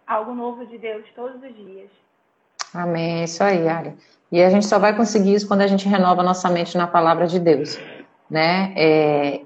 algo 0.07 0.35
novo 0.35 0.67
de 0.67 0.79
Deus 0.79 1.05
todos 1.15 1.43
os 1.43 1.55
dias. 1.55 1.91
Amém, 2.73 3.21
é 3.21 3.25
isso 3.25 3.43
aí, 3.43 3.69
Ari. 3.69 3.95
E 4.31 4.43
a 4.43 4.49
gente 4.49 4.67
só 4.67 4.79
vai 4.79 4.97
conseguir 4.97 5.35
isso 5.35 5.49
quando 5.49 5.63
a 5.63 5.67
gente 5.67 5.89
renova 5.89 6.23
nossa 6.23 6.49
mente 6.49 6.79
na 6.79 6.87
palavra 6.87 7.27
de 7.27 7.39
Deus, 7.39 7.79
né? 8.29 8.73
É, 8.77 9.41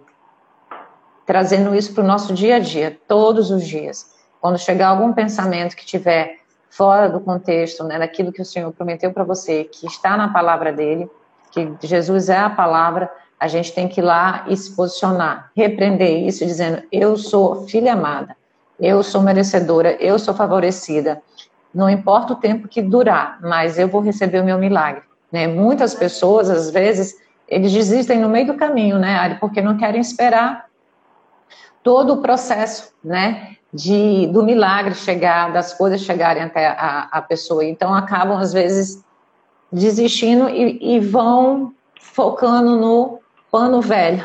trazendo 1.26 1.74
isso 1.74 1.94
para 1.94 2.04
o 2.04 2.06
nosso 2.06 2.34
dia 2.34 2.56
a 2.56 2.58
dia, 2.58 2.98
todos 3.08 3.50
os 3.50 3.66
dias. 3.66 4.14
Quando 4.40 4.58
chegar 4.58 4.88
algum 4.88 5.12
pensamento 5.12 5.74
que 5.74 5.86
tiver 5.86 6.38
fora 6.68 7.08
do 7.08 7.20
contexto, 7.20 7.82
né, 7.84 7.98
daquilo 7.98 8.32
que 8.32 8.42
o 8.42 8.44
Senhor 8.44 8.70
prometeu 8.72 9.12
para 9.12 9.24
você, 9.24 9.64
que 9.64 9.86
está 9.86 10.16
na 10.16 10.32
palavra 10.32 10.72
dele, 10.72 11.08
que 11.54 11.86
Jesus 11.86 12.28
é 12.28 12.38
a 12.38 12.50
palavra, 12.50 13.10
a 13.38 13.46
gente 13.46 13.72
tem 13.72 13.88
que 13.88 14.00
ir 14.00 14.04
lá 14.04 14.44
e 14.48 14.56
se 14.56 14.74
posicionar, 14.74 15.50
repreender 15.56 16.26
isso, 16.26 16.44
dizendo: 16.44 16.82
Eu 16.90 17.16
sou 17.16 17.66
filha 17.66 17.92
amada, 17.92 18.36
eu 18.78 19.02
sou 19.02 19.22
merecedora, 19.22 19.92
eu 20.00 20.18
sou 20.18 20.34
favorecida. 20.34 21.22
Não 21.74 21.90
importa 21.90 22.32
o 22.32 22.36
tempo 22.36 22.68
que 22.68 22.80
durar, 22.80 23.38
mas 23.40 23.78
eu 23.78 23.88
vou 23.88 24.00
receber 24.00 24.40
o 24.40 24.44
meu 24.44 24.58
milagre. 24.58 25.02
Né? 25.30 25.46
Muitas 25.46 25.94
pessoas, 25.94 26.48
às 26.48 26.70
vezes, 26.70 27.16
eles 27.48 27.72
desistem 27.72 28.20
no 28.20 28.28
meio 28.28 28.46
do 28.46 28.54
caminho, 28.54 28.98
né, 28.98 29.16
Ari, 29.16 29.34
porque 29.40 29.60
não 29.60 29.76
querem 29.76 30.00
esperar 30.00 30.66
todo 31.82 32.14
o 32.14 32.22
processo, 32.22 32.92
né, 33.02 33.56
de, 33.72 34.28
do 34.28 34.42
milagre 34.42 34.94
chegar, 34.94 35.52
das 35.52 35.74
coisas 35.74 36.00
chegarem 36.00 36.44
até 36.44 36.68
a, 36.68 37.08
a 37.10 37.20
pessoa. 37.20 37.64
Então, 37.64 37.92
acabam, 37.92 38.38
às 38.38 38.52
vezes, 38.52 39.04
desistindo 39.74 40.48
e, 40.48 40.96
e 40.96 41.00
vão 41.00 41.74
focando 42.00 42.76
no 42.76 43.20
pano 43.50 43.80
velho, 43.80 44.24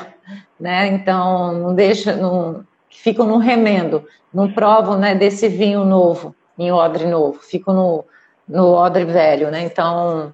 né? 0.59 0.87
Então 0.87 1.53
não 1.53 1.73
deixa, 1.73 2.15
não 2.15 2.63
ficam 2.89 3.25
no 3.25 3.37
remendo, 3.37 4.05
não 4.33 4.51
provam, 4.51 4.97
né, 4.97 5.15
desse 5.15 5.47
vinho 5.47 5.83
novo, 5.83 6.35
em 6.57 6.71
odre 6.71 7.07
novo, 7.07 7.39
ficam 7.39 7.73
no, 7.73 8.05
no 8.47 8.73
odre 8.73 9.05
velho, 9.05 9.49
né? 9.49 9.61
Então 9.61 10.33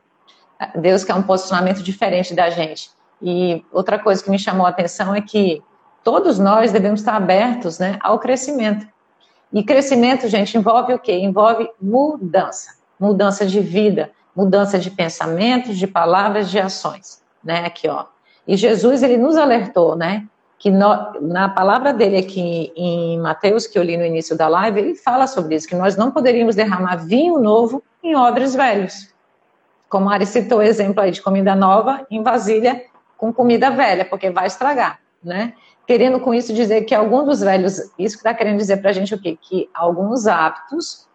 Deus 0.76 1.04
quer 1.04 1.16
um 1.16 1.24
posicionamento 1.24 1.82
diferente 1.82 2.34
da 2.34 2.50
gente. 2.50 2.90
E 3.22 3.64
outra 3.72 3.98
coisa 3.98 4.24
que 4.24 4.30
me 4.30 4.38
chamou 4.38 4.66
a 4.66 4.70
atenção 4.70 5.16
é 5.16 5.22
que 5.22 5.64
todos 6.04 6.38
nós 6.38 6.72
devemos 6.72 7.00
estar 7.00 7.16
abertos, 7.16 7.80
né, 7.80 7.98
ao 8.02 8.20
crescimento. 8.20 8.86
E 9.54 9.64
crescimento, 9.64 10.28
gente, 10.28 10.58
envolve 10.58 10.94
o 10.94 11.00
quê? 11.00 11.14
Envolve 11.14 11.70
mudança, 11.82 12.76
mudança 13.00 13.46
de 13.46 13.62
vida, 13.62 14.12
mudança 14.36 14.78
de 14.78 14.92
pensamentos, 14.92 15.78
de 15.78 15.88
palavras, 15.88 16.50
de 16.50 16.60
ações, 16.60 17.22
né? 17.44 17.66
Aqui, 17.66 17.88
ó. 17.88 18.06
E 18.48 18.58
Jesus, 18.58 19.02
ele 19.02 19.18
nos 19.18 19.38
alertou, 19.38 19.96
né? 19.96 20.28
Que 20.60 20.70
no, 20.70 21.14
na 21.22 21.50
palavra 21.50 21.94
dele 21.94 22.18
aqui 22.18 22.72
em 22.76 23.20
Mateus, 23.20 23.66
que 23.68 23.78
eu 23.78 23.84
li 23.84 23.98
no 23.98 24.06
início 24.06 24.38
da 24.38 24.48
live, 24.48 24.80
ele 24.80 24.96
fala 24.96 25.28
sobre 25.28 25.56
isso, 25.56 25.68
que 25.68 25.76
nós 25.76 25.96
não 25.96 26.12
poderíamos 26.12 26.56
derramar 26.56 26.98
vinho 26.98 27.40
novo 27.40 27.84
em 28.04 28.16
odres 28.16 28.54
velhos. 28.54 29.14
Como 29.90 30.10
a 30.10 30.14
Ari 30.14 30.26
citou 30.26 30.60
o 30.60 30.62
exemplo 30.62 31.02
aí 31.02 31.12
de 31.12 31.22
comida 31.22 31.56
nova 31.56 32.06
em 32.10 32.22
vasilha 32.22 32.84
com 33.18 33.32
comida 33.34 33.70
velha, 33.72 34.06
porque 34.06 34.30
vai 34.30 34.48
estragar, 34.48 35.00
né? 35.24 35.54
Querendo 35.88 36.20
com 36.20 36.34
isso 36.34 36.54
dizer 36.54 36.82
que 36.82 36.96
algum 36.96 37.24
dos 37.24 37.42
velhos, 37.42 37.78
isso 37.98 38.16
que 38.16 38.22
está 38.22 38.34
querendo 38.34 38.58
dizer 38.58 38.78
para 38.78 38.90
a 38.90 38.94
gente 38.94 39.14
o 39.14 39.22
quê? 39.22 39.38
Que 39.40 39.70
alguns 39.74 40.28
hábitos, 40.28 41.08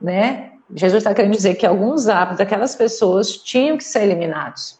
né? 0.00 0.52
Jesus 0.74 1.02
está 1.02 1.14
querendo 1.14 1.32
dizer 1.32 1.54
que 1.54 1.66
alguns 1.66 2.08
hábitos 2.08 2.38
daquelas 2.38 2.74
pessoas 2.74 3.36
tinham 3.36 3.76
que 3.76 3.84
ser 3.84 4.02
eliminados 4.02 4.78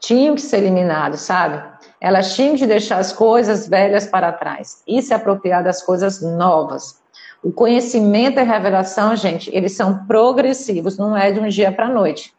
tinham 0.00 0.34
que 0.34 0.40
ser 0.40 0.58
eliminados, 0.58 1.20
sabe? 1.20 1.62
Elas 2.00 2.34
tinham 2.34 2.56
que 2.56 2.66
deixar 2.66 2.98
as 2.98 3.12
coisas 3.12 3.68
velhas 3.68 4.06
para 4.06 4.32
trás 4.32 4.82
e 4.88 5.00
se 5.02 5.12
apropriar 5.12 5.62
das 5.62 5.82
coisas 5.82 6.22
novas. 6.22 6.98
O 7.42 7.52
conhecimento 7.52 8.38
e 8.38 8.40
a 8.40 8.44
revelação, 8.44 9.14
gente, 9.14 9.54
eles 9.54 9.76
são 9.76 10.06
progressivos, 10.06 10.98
não 10.98 11.16
é 11.16 11.30
de 11.30 11.38
um 11.38 11.48
dia 11.48 11.70
para 11.70 11.86
a 11.86 11.90
noite. 11.90 12.34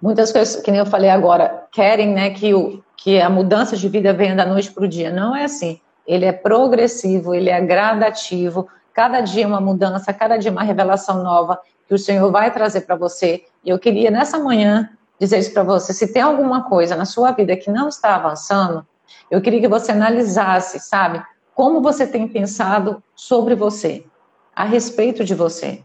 Muitas 0.00 0.30
coisas, 0.30 0.60
que 0.60 0.70
nem 0.70 0.80
eu 0.80 0.86
falei 0.86 1.08
agora, 1.08 1.66
querem 1.72 2.12
né, 2.12 2.30
que, 2.30 2.52
o, 2.52 2.82
que 2.96 3.20
a 3.20 3.30
mudança 3.30 3.76
de 3.76 3.88
vida 3.88 4.12
venha 4.12 4.34
da 4.34 4.44
noite 4.44 4.70
para 4.70 4.84
o 4.84 4.88
dia. 4.88 5.10
Não 5.10 5.34
é 5.34 5.44
assim. 5.44 5.80
Ele 6.06 6.26
é 6.26 6.32
progressivo, 6.32 7.34
ele 7.34 7.48
é 7.48 7.60
gradativo. 7.60 8.68
Cada 8.94 9.20
dia 9.20 9.46
uma 9.46 9.60
mudança, 9.60 10.12
cada 10.12 10.36
dia 10.36 10.52
uma 10.52 10.62
revelação 10.62 11.22
nova 11.22 11.60
que 11.86 11.94
o 11.94 11.98
Senhor 11.98 12.30
vai 12.30 12.50
trazer 12.52 12.82
para 12.82 12.96
você. 12.96 13.44
E 13.64 13.70
eu 13.70 13.78
queria, 13.78 14.10
nessa 14.10 14.38
manhã, 14.38 14.88
dizer 15.18 15.38
isso 15.38 15.52
para 15.52 15.62
você. 15.62 15.92
Se 15.92 16.12
tem 16.12 16.22
alguma 16.22 16.64
coisa 16.64 16.96
na 16.96 17.04
sua 17.04 17.32
vida 17.32 17.56
que 17.56 17.70
não 17.70 17.88
está 17.88 18.14
avançando, 18.14 18.86
eu 19.30 19.40
queria 19.40 19.60
que 19.60 19.68
você 19.68 19.92
analisasse, 19.92 20.78
sabe? 20.78 21.22
Como 21.54 21.82
você 21.82 22.06
tem 22.06 22.26
pensado 22.28 23.02
sobre 23.14 23.54
você, 23.54 24.06
a 24.54 24.64
respeito 24.64 25.24
de 25.24 25.34
você. 25.34 25.82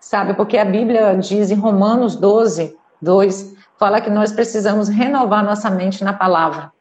Sabe? 0.00 0.34
Porque 0.34 0.56
a 0.56 0.64
Bíblia 0.64 1.16
diz 1.16 1.50
em 1.50 1.56
Romanos 1.56 2.14
12, 2.14 2.76
2, 3.02 3.56
fala 3.76 4.00
que 4.00 4.10
nós 4.10 4.32
precisamos 4.32 4.88
renovar 4.88 5.44
nossa 5.44 5.68
mente 5.70 6.04
na 6.04 6.12
palavra 6.12 6.72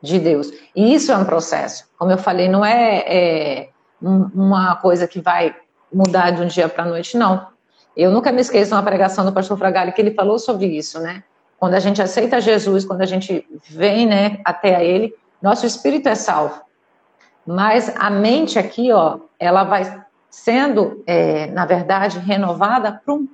de 0.00 0.18
Deus. 0.18 0.50
E 0.74 0.94
isso 0.94 1.12
é 1.12 1.16
um 1.16 1.24
processo. 1.24 1.88
Como 1.98 2.10
eu 2.10 2.18
falei, 2.18 2.48
não 2.48 2.64
é, 2.64 3.04
é 3.06 3.69
uma 4.00 4.76
coisa 4.76 5.06
que 5.06 5.20
vai 5.20 5.54
mudar 5.92 6.30
de 6.30 6.42
um 6.42 6.46
dia 6.46 6.68
para 6.68 6.84
a 6.84 6.86
noite, 6.86 7.16
não. 7.16 7.48
Eu 7.96 8.10
nunca 8.10 8.32
me 8.32 8.40
esqueço 8.40 8.70
de 8.70 8.74
uma 8.74 8.82
pregação 8.82 9.24
do 9.24 9.32
pastor 9.32 9.58
Fragale 9.58 9.92
que 9.92 10.00
ele 10.00 10.12
falou 10.12 10.38
sobre 10.38 10.66
isso, 10.66 11.00
né? 11.00 11.22
Quando 11.58 11.74
a 11.74 11.80
gente 11.80 12.00
aceita 12.00 12.40
Jesus, 12.40 12.84
quando 12.84 13.02
a 13.02 13.06
gente 13.06 13.46
vem, 13.68 14.06
né, 14.06 14.40
até 14.44 14.76
a 14.76 14.82
ele, 14.82 15.14
nosso 15.42 15.66
espírito 15.66 16.08
é 16.08 16.14
salvo. 16.14 16.62
Mas 17.46 17.94
a 17.96 18.08
mente 18.08 18.58
aqui, 18.58 18.92
ó, 18.92 19.18
ela 19.38 19.64
vai 19.64 20.02
sendo, 20.30 21.02
é, 21.06 21.48
na 21.48 21.66
verdade, 21.66 22.18
renovada 22.18 22.92
para 23.04 23.12
um 23.12 23.28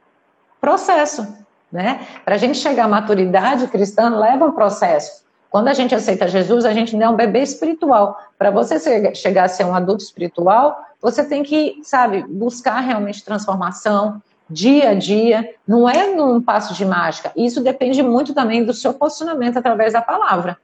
processo, 0.61 1.37
né? 1.71 2.07
Para 2.25 2.37
a 2.37 2.39
gente 2.39 2.59
chegar 2.59 2.87
à 2.87 2.89
maturidade 2.89 3.67
cristã, 3.69 4.09
leva 4.09 4.47
um 4.47 4.53
processo. 4.53 5.26
Quando 5.51 5.69
a 5.69 5.75
gente 5.75 5.95
aceita 5.95 6.29
Jesus, 6.29 6.65
a 6.65 6.73
gente 6.73 6.95
ainda 6.95 7.07
é 7.07 7.09
um 7.09 7.17
bebê 7.17 7.41
espiritual. 7.43 8.21
Para 8.39 8.51
você 8.51 8.79
chegar 9.15 9.45
a 9.45 9.49
ser 9.49 9.65
um 9.65 9.75
adulto 9.75 10.03
espiritual, 10.03 10.79
você 11.01 11.25
tem 11.25 11.43
que, 11.43 11.81
sabe, 11.83 12.23
buscar 12.29 12.81
realmente 12.81 13.25
transformação, 13.25 14.21
dia 14.49 14.91
a 14.91 14.95
dia, 14.95 15.55
não 15.67 15.89
é 15.89 16.15
num 16.15 16.41
passo 16.41 16.75
de 16.75 16.85
mágica. 16.85 17.33
Isso 17.37 17.63
depende 17.63 18.03
muito 18.03 18.35
também 18.35 18.65
do 18.65 18.73
seu 18.73 18.95
posicionamento 18.95 19.57
através 19.59 19.93
da 19.93 20.03
palavra, 20.03 20.57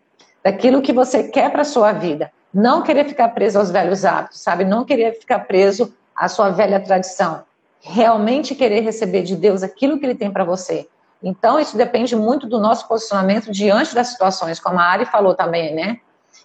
daquilo 0.43 0.83
que 0.83 0.93
você 0.93 1.25
quer 1.25 1.51
para 1.51 1.65
sua 1.65 1.93
vida. 1.93 2.31
Não 2.53 2.83
querer 2.83 3.07
ficar 3.07 3.29
preso 3.31 3.59
aos 3.59 3.71
velhos 3.71 4.05
hábitos, 4.05 4.41
sabe? 4.41 4.65
Não 4.65 4.85
querer 4.85 5.19
ficar 5.19 5.41
preso 5.41 5.93
à 6.15 6.29
sua 6.29 6.51
velha 6.51 6.79
tradição. 6.79 7.43
Realmente 7.81 8.55
querer 8.55 8.81
receber 8.81 9.23
de 9.23 9.35
Deus 9.35 9.63
aquilo 9.63 9.99
que 9.99 10.07
Ele 10.07 10.15
tem 10.15 10.31
para 10.31 10.45
você. 10.45 10.87
Então, 11.23 11.61
isso 11.61 11.77
depende 11.77 12.17
muito 12.17 12.47
do 12.47 12.59
nosso 12.59 12.89
posicionamento 12.89 13.51
diante 13.51 13.95
das 13.95 14.09
situações, 14.09 14.59
como 14.59 14.79
a 14.79 14.83
Ari 14.83 15.07
falou 15.07 15.35
também, 15.35 15.75
né? 15.75 16.01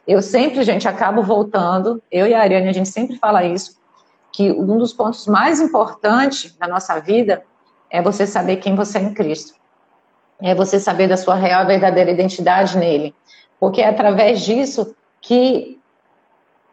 Eu 0.08 0.22
sempre, 0.22 0.63
gente, 0.63 0.88
acabo 0.88 1.24
voltando, 1.24 2.02
eu 2.12 2.28
e 2.28 2.34
a 2.34 2.42
Ariane, 2.42 2.70
a 2.70 2.74
gente 2.74 2.90
sempre 2.90 3.18
fala 3.18 3.44
isso, 3.44 3.78
que 4.32 4.52
um 4.52 4.78
dos 4.78 4.94
pontos 4.94 5.26
mais 5.28 5.60
importantes 5.60 6.56
da 6.58 6.68
nossa 6.68 7.00
vida 7.00 7.44
é 7.90 8.02
você 8.02 8.28
saber 8.28 8.58
quem 8.58 8.76
você 8.76 9.00
é 9.00 9.02
em 9.02 9.13
Cristo. 9.13 9.56
É 10.42 10.54
você 10.54 10.80
saber 10.80 11.08
da 11.08 11.18
sua 11.18 11.36
real 11.36 11.63
e 11.63 11.68
verdadeira 11.68 12.12
identidade 12.12 12.78
nele. 12.78 13.16
Porque 13.60 13.82
é 13.82 13.90
através 13.90 14.42
disso 14.42 14.96
que 15.20 15.80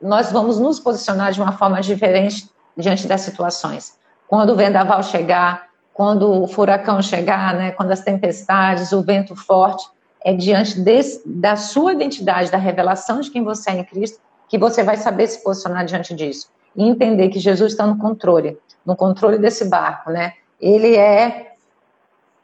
nós 0.00 0.30
vamos 0.30 0.58
nos 0.58 0.78
posicionar 0.78 1.32
de 1.32 1.40
uma 1.40 1.52
forma 1.52 1.80
diferente 1.80 2.50
diante 2.76 3.06
das 3.06 3.22
situações. 3.22 3.98
Quando 4.28 4.50
o 4.50 4.56
vendaval 4.56 5.02
chegar, 5.02 5.68
quando 5.94 6.42
o 6.42 6.48
furacão 6.48 7.00
chegar, 7.00 7.54
né, 7.54 7.70
quando 7.70 7.92
as 7.92 8.00
tempestades, 8.00 8.90
o 8.90 9.00
vento 9.00 9.36
forte, 9.36 9.88
é 10.24 10.34
diante 10.34 10.80
desse, 10.80 11.22
da 11.24 11.54
sua 11.54 11.92
identidade, 11.92 12.50
da 12.50 12.58
revelação 12.58 13.20
de 13.20 13.30
quem 13.30 13.44
você 13.44 13.70
é 13.70 13.74
em 13.74 13.84
Cristo, 13.84 14.20
que 14.48 14.58
você 14.58 14.82
vai 14.82 14.96
saber 14.96 15.28
se 15.28 15.42
posicionar 15.42 15.84
diante 15.84 16.12
disso 16.12 16.48
e 16.74 16.82
entender 16.82 17.28
que 17.28 17.38
Jesus 17.38 17.72
está 17.72 17.86
no 17.86 17.96
controle, 17.96 18.58
no 18.84 18.96
controle 18.96 19.38
desse 19.38 19.66
barco, 19.66 20.10
né? 20.10 20.32
Ele 20.60 20.96
é 20.96 21.52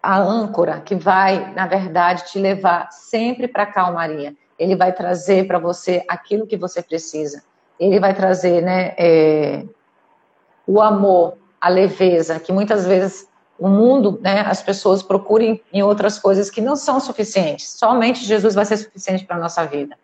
a 0.02 0.18
âncora 0.18 0.80
que 0.80 0.94
vai, 0.94 1.52
na 1.52 1.66
verdade, 1.66 2.30
te 2.30 2.38
levar 2.38 2.90
sempre 2.92 3.48
para 3.48 3.64
a 3.64 3.66
calmaria. 3.66 4.34
ele 4.58 4.76
vai 4.76 4.92
trazer 4.92 5.46
para 5.46 5.58
você 5.58 6.04
aquilo 6.06 6.46
que 6.46 6.56
você 6.56 6.82
precisa. 6.82 7.42
Ele 7.78 7.98
vai 7.98 8.12
trazer, 8.12 8.60
né, 8.60 8.94
é, 8.98 9.64
o 10.66 10.82
amor, 10.82 11.38
a 11.58 11.70
leveza, 11.70 12.38
que 12.38 12.52
muitas 12.52 12.86
vezes 12.86 13.26
o 13.61 13.68
mundo, 13.68 14.18
né, 14.23 14.40
as 14.40 14.62
pessoas 14.62 15.03
procurem 15.03 15.62
em 15.70 15.83
outras 15.83 16.18
coisas 16.18 16.51
que 16.51 16.62
não 16.62 16.75
são 16.75 16.99
suficientes. 16.99 17.68
Somente 17.79 18.25
Jesus 18.25 18.55
vai 18.55 18.64
ser 18.64 18.79
suficiente 18.79 19.27
para 19.27 19.37
a 19.37 19.38
nossa 19.38 19.66
vida. 19.66 19.96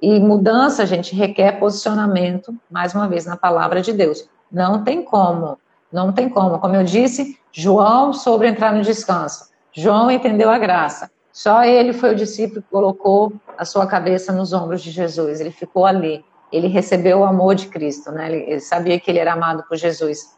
E 0.00 0.20
mudança, 0.20 0.84
gente, 0.84 1.14
requer 1.14 1.52
posicionamento, 1.58 2.54
mais 2.70 2.94
uma 2.94 3.08
vez, 3.08 3.24
na 3.24 3.36
palavra 3.36 3.80
de 3.80 3.94
Deus. 3.94 4.28
Não 4.52 4.84
tem 4.84 5.02
como, 5.02 5.58
não 5.90 6.12
tem 6.12 6.28
como. 6.28 6.58
Como 6.58 6.76
eu 6.76 6.84
disse, 6.84 7.38
João 7.50 8.12
sobre 8.12 8.46
entrar 8.46 8.74
no 8.74 8.82
descanso. 8.82 9.48
João 9.72 10.10
entendeu 10.10 10.50
a 10.50 10.58
graça. 10.58 11.10
Só 11.32 11.64
ele 11.64 11.94
foi 11.94 12.12
o 12.12 12.16
discípulo 12.16 12.60
que 12.60 12.68
colocou 12.70 13.32
a 13.56 13.64
sua 13.64 13.86
cabeça 13.86 14.32
nos 14.32 14.52
ombros 14.52 14.82
de 14.82 14.90
Jesus. 14.90 15.40
Ele 15.40 15.50
ficou 15.50 15.86
ali. 15.86 16.24
Ele 16.52 16.68
recebeu 16.68 17.20
o 17.20 17.24
amor 17.24 17.54
de 17.54 17.68
Cristo, 17.68 18.10
né? 18.10 18.30
Ele, 18.32 18.60
sabia 18.60 19.00
que 19.00 19.10
ele 19.10 19.18
era 19.18 19.32
amado 19.32 19.64
por 19.68 19.76
Jesus. 19.76 20.36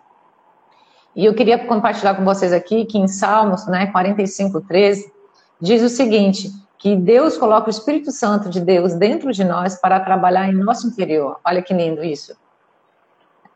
E 1.15 1.25
eu 1.25 1.35
queria 1.35 1.59
compartilhar 1.59 2.15
com 2.15 2.25
vocês 2.25 2.53
aqui 2.53 2.85
que 2.85 2.99
em 2.99 3.09
Salmos, 3.09 3.67
né, 3.67 3.87
45, 3.87 4.61
13, 4.61 5.13
diz 5.61 5.83
o 5.83 5.89
seguinte: 5.89 6.51
que 6.81 6.97
Deus 6.97 7.37
coloca 7.37 7.67
o 7.67 7.71
Espírito 7.71 8.11
Santo 8.11 8.49
de 8.49 8.59
Deus 8.59 8.95
dentro 8.95 9.31
de 9.33 9.45
nós 9.45 9.79
para 9.79 10.01
trabalhar 10.01 10.49
em 10.49 10.55
nosso 10.55 10.87
interior. 10.87 11.39
Olha 11.45 11.61
que 11.61 11.75
lindo 11.75 12.03
isso. 12.03 12.35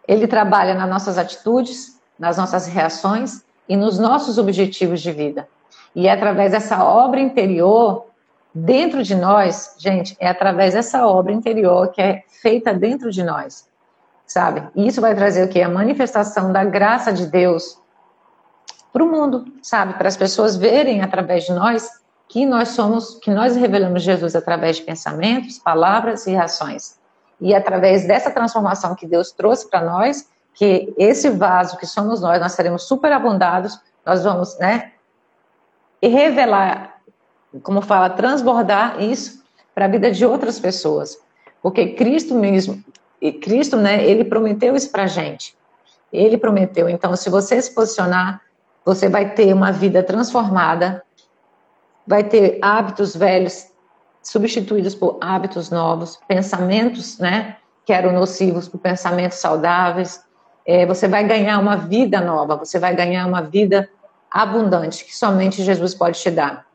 Ele 0.07 0.27
trabalha 0.27 0.75
nas 0.75 0.89
nossas 0.89 1.17
atitudes, 1.17 1.99
nas 2.19 2.37
nossas 2.37 2.67
reações 2.67 3.43
e 3.67 3.77
nos 3.77 3.99
nossos 3.99 4.37
objetivos 4.37 5.01
de 5.01 5.11
vida. 5.11 5.49
E 5.95 6.07
é 6.07 6.13
através 6.13 6.53
dessa 6.53 6.85
obra 6.85 7.19
interior, 7.19 8.07
dentro 8.55 9.03
de 9.03 9.15
nós, 9.15 9.75
gente, 9.79 10.15
é 10.21 10.29
através 10.29 10.75
dessa 10.75 11.07
obra 11.07 11.33
interior 11.33 11.89
que 11.93 12.03
é 12.03 12.25
feita 12.43 12.75
dentro 12.75 13.11
de 13.11 13.23
nós, 13.23 13.67
sabe? 14.35 14.69
E 14.75 14.89
isso 14.89 15.01
vai 15.01 15.15
trazer 15.15 15.45
o 15.45 15.49
quê? 15.49 15.63
A 15.63 15.69
manifestação 15.69 16.51
da 16.51 16.65
graça 16.65 17.13
de 17.13 17.29
Deus 17.29 17.79
para 18.93 19.05
o 19.05 19.07
mundo, 19.07 19.45
sabe? 19.63 19.95
Para 19.95 20.09
as 20.09 20.17
pessoas 20.17 20.57
verem 20.57 21.03
através 21.03 21.45
de 21.45 21.53
nós 21.53 21.89
que 22.29 22.45
nós 22.45 22.71
somos, 22.71 23.15
que 23.23 23.31
nós 23.31 23.55
revelamos 23.55 24.03
Jesus 24.03 24.35
através 24.35 24.79
de 24.79 24.83
pensamentos, 24.83 25.61
palavras 25.61 26.27
e 26.27 26.35
ações. 26.35 26.99
E 27.41 27.55
através 27.55 28.09
dessa 28.09 28.29
transformação 28.29 28.97
que 28.97 29.07
Deus 29.07 29.31
trouxe 29.31 29.71
para 29.71 29.83
nós, 29.83 30.29
que 30.53 30.93
esse 30.99 31.31
vaso 31.31 31.77
que 31.77 31.87
somos 31.87 32.21
nós, 32.21 32.41
nós 32.41 32.53
seremos 32.55 32.89
superabundados, 32.89 33.79
nós 34.05 34.25
vamos, 34.25 34.59
né, 34.59 34.95
revelar, 36.03 36.97
como 37.63 37.81
fala, 37.81 38.11
transbordar 38.11 39.01
isso 39.01 39.45
para 39.73 39.85
a 39.85 39.89
vida 39.89 40.11
de 40.11 40.27
outras 40.27 40.59
pessoas. 40.59 41.17
Porque 41.63 41.95
Cristo 41.95 42.35
mesmo, 42.35 42.83
e 43.25 43.33
Cristo, 43.33 43.79
né, 43.79 44.05
ele 44.05 44.23
prometeu 44.23 44.77
isso 44.77 44.93
para 44.93 45.07
gente. 45.07 45.57
Ele 46.13 46.37
prometeu. 46.37 46.91
Então, 46.91 47.17
se 47.17 47.31
você 47.31 47.61
se 47.63 47.75
posicionar, 47.75 48.43
você 48.85 49.09
vai 49.09 49.31
ter 49.31 49.51
uma 49.55 49.73
vida 49.73 50.03
transformada, 50.03 51.03
vai 52.07 52.23
ter 52.23 52.59
hábitos 52.61 53.17
velhos 53.17 53.69
substituídos 54.23 54.95
por 54.95 55.17
hábitos 55.23 55.71
novos, 55.71 56.21
pensamentos, 56.29 57.19
né, 57.19 57.57
que 57.87 57.95
eram 57.95 58.13
nocivos 58.13 58.69
por 58.69 58.77
pensamentos 58.77 59.39
saudáveis. 59.39 60.23
É, 60.67 60.85
você 60.85 61.09
vai 61.09 61.25
ganhar 61.25 61.59
uma 61.59 61.77
vida 61.77 62.21
nova, 62.21 62.57
você 62.57 62.79
vai 62.79 62.95
ganhar 62.95 63.27
uma 63.27 63.41
vida 63.41 63.89
abundante 64.31 65.03
que 65.03 65.17
somente 65.17 65.63
Jesus 65.63 65.95
pode 65.95 66.21
te 66.21 66.31
dar. 66.31 66.67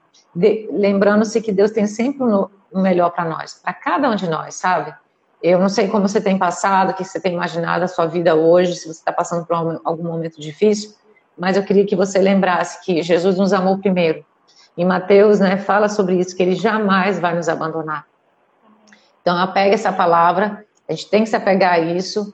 Lembrando-se 0.72 1.42
que 1.42 1.52
Deus 1.52 1.70
tem 1.70 1.86
sempre 1.86 2.24
o 2.24 2.50
melhor 2.74 3.12
para 3.12 3.26
nós, 3.26 3.62
para 3.64 3.72
cada 3.72 4.10
um 4.10 4.16
de 4.16 4.28
nós, 4.28 4.56
sabe? 4.56 4.96
Eu 5.42 5.60
não 5.60 5.70
sei 5.70 5.88
como 5.88 6.08
você 6.08 6.20
tem 6.20 6.38
passado, 6.38 6.92
o 6.92 6.94
que 6.94 7.04
você 7.04 7.20
tem 7.20 7.34
imaginado 7.34 7.84
a 7.84 7.88
sua 7.88 8.06
vida 8.06 8.36
hoje, 8.36 8.76
se 8.76 8.86
você 8.86 9.00
está 9.00 9.12
passando 9.12 9.46
por 9.46 9.56
algum 9.56 10.04
momento 10.04 10.40
difícil, 10.40 10.94
mas 11.38 11.56
eu 11.56 11.64
queria 11.64 11.86
que 11.86 11.96
você 11.96 12.20
lembrasse 12.20 12.84
que 12.84 13.02
Jesus 13.02 13.38
nos 13.38 13.54
amou 13.54 13.78
primeiro. 13.78 14.26
E 14.76 14.84
Mateus, 14.84 15.40
né, 15.40 15.58
fala 15.58 15.88
sobre 15.88 16.20
isso, 16.20 16.36
que 16.36 16.44
ele 16.44 16.56
jamais 16.56 17.20
vai 17.20 17.36
nos 17.36 17.48
abandonar. 17.48 18.06
Então, 19.22 19.38
apega 19.38 19.74
essa 19.74 19.94
palavra, 19.94 20.66
a 20.88 20.92
gente 20.92 21.10
tem 21.10 21.24
que 21.24 21.30
se 21.30 21.36
apegar 21.36 21.74
a 21.74 21.80
isso, 21.80 22.34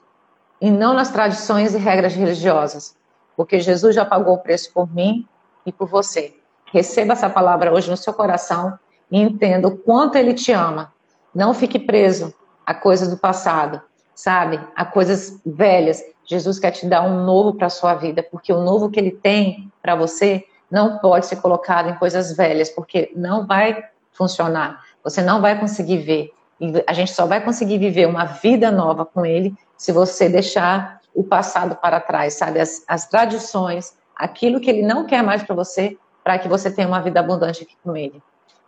e 0.60 0.70
não 0.70 0.94
nas 0.94 1.10
tradições 1.10 1.74
e 1.74 1.78
regras 1.78 2.14
religiosas 2.14 2.96
porque 3.36 3.60
Jesus 3.60 3.94
já 3.94 4.04
pagou 4.04 4.34
o 4.34 4.38
preço 4.38 4.72
por 4.72 4.92
mim 4.92 5.28
e 5.64 5.70
por 5.70 5.86
você. 5.86 6.34
Receba 6.72 7.12
essa 7.12 7.28
palavra 7.28 7.72
hoje 7.72 7.90
no 7.90 7.96
seu 7.96 8.12
coração 8.14 8.78
e 9.10 9.20
entenda 9.20 9.68
o 9.68 9.76
quanto 9.76 10.16
ele 10.16 10.32
te 10.32 10.50
ama. 10.50 10.92
Não 11.34 11.52
fique 11.52 11.78
preso 11.78 12.34
a 12.66 12.74
coisas 12.74 13.08
do 13.08 13.16
passado, 13.16 13.80
sabe? 14.14 14.60
A 14.74 14.84
coisas 14.84 15.40
velhas. 15.46 16.02
Jesus 16.24 16.58
quer 16.58 16.72
te 16.72 16.86
dar 16.86 17.02
um 17.02 17.24
novo 17.24 17.54
para 17.54 17.68
a 17.68 17.70
sua 17.70 17.94
vida, 17.94 18.22
porque 18.22 18.52
o 18.52 18.60
novo 18.60 18.90
que 18.90 18.98
ele 18.98 19.12
tem 19.12 19.70
para 19.80 19.94
você 19.94 20.44
não 20.70 20.98
pode 20.98 21.26
ser 21.26 21.36
colocado 21.36 21.88
em 21.88 21.94
coisas 21.94 22.36
velhas, 22.36 22.68
porque 22.68 23.12
não 23.14 23.46
vai 23.46 23.84
funcionar. 24.12 24.82
Você 25.04 25.22
não 25.22 25.40
vai 25.40 25.58
conseguir 25.58 25.98
ver. 25.98 26.32
E 26.60 26.72
a 26.86 26.92
gente 26.92 27.12
só 27.12 27.26
vai 27.26 27.40
conseguir 27.40 27.78
viver 27.78 28.06
uma 28.08 28.24
vida 28.24 28.70
nova 28.70 29.04
com 29.06 29.24
ele 29.24 29.54
se 29.76 29.92
você 29.92 30.28
deixar 30.28 31.00
o 31.14 31.22
passado 31.22 31.76
para 31.76 32.00
trás, 32.00 32.34
sabe? 32.34 32.60
As, 32.60 32.82
as 32.88 33.06
tradições, 33.06 33.96
aquilo 34.16 34.60
que 34.60 34.68
ele 34.68 34.82
não 34.82 35.06
quer 35.06 35.22
mais 35.22 35.42
para 35.42 35.54
você, 35.54 35.96
para 36.24 36.38
que 36.38 36.48
você 36.48 36.70
tenha 36.70 36.88
uma 36.88 37.00
vida 37.00 37.20
abundante 37.20 37.62
aqui 37.62 37.76
com 37.84 37.96
ele. 37.96 38.20